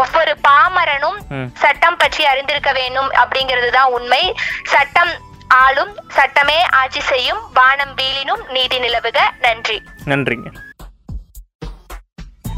[0.00, 1.18] ஒவ்வொரு பாமரனும்.
[1.64, 4.22] சட்டம் பற்றி அறிந்திருக்க வேண்டும் அப்படிங்கிறது தான் உண்மை.
[4.74, 5.12] சட்டம்
[5.64, 9.18] ஆளும் சட்டமே ஆட்சி செய்யும் வானம் வீழினும் நீதி நிலவுக.
[9.46, 9.78] நன்றி.
[10.12, 10.48] நன்றிங்க.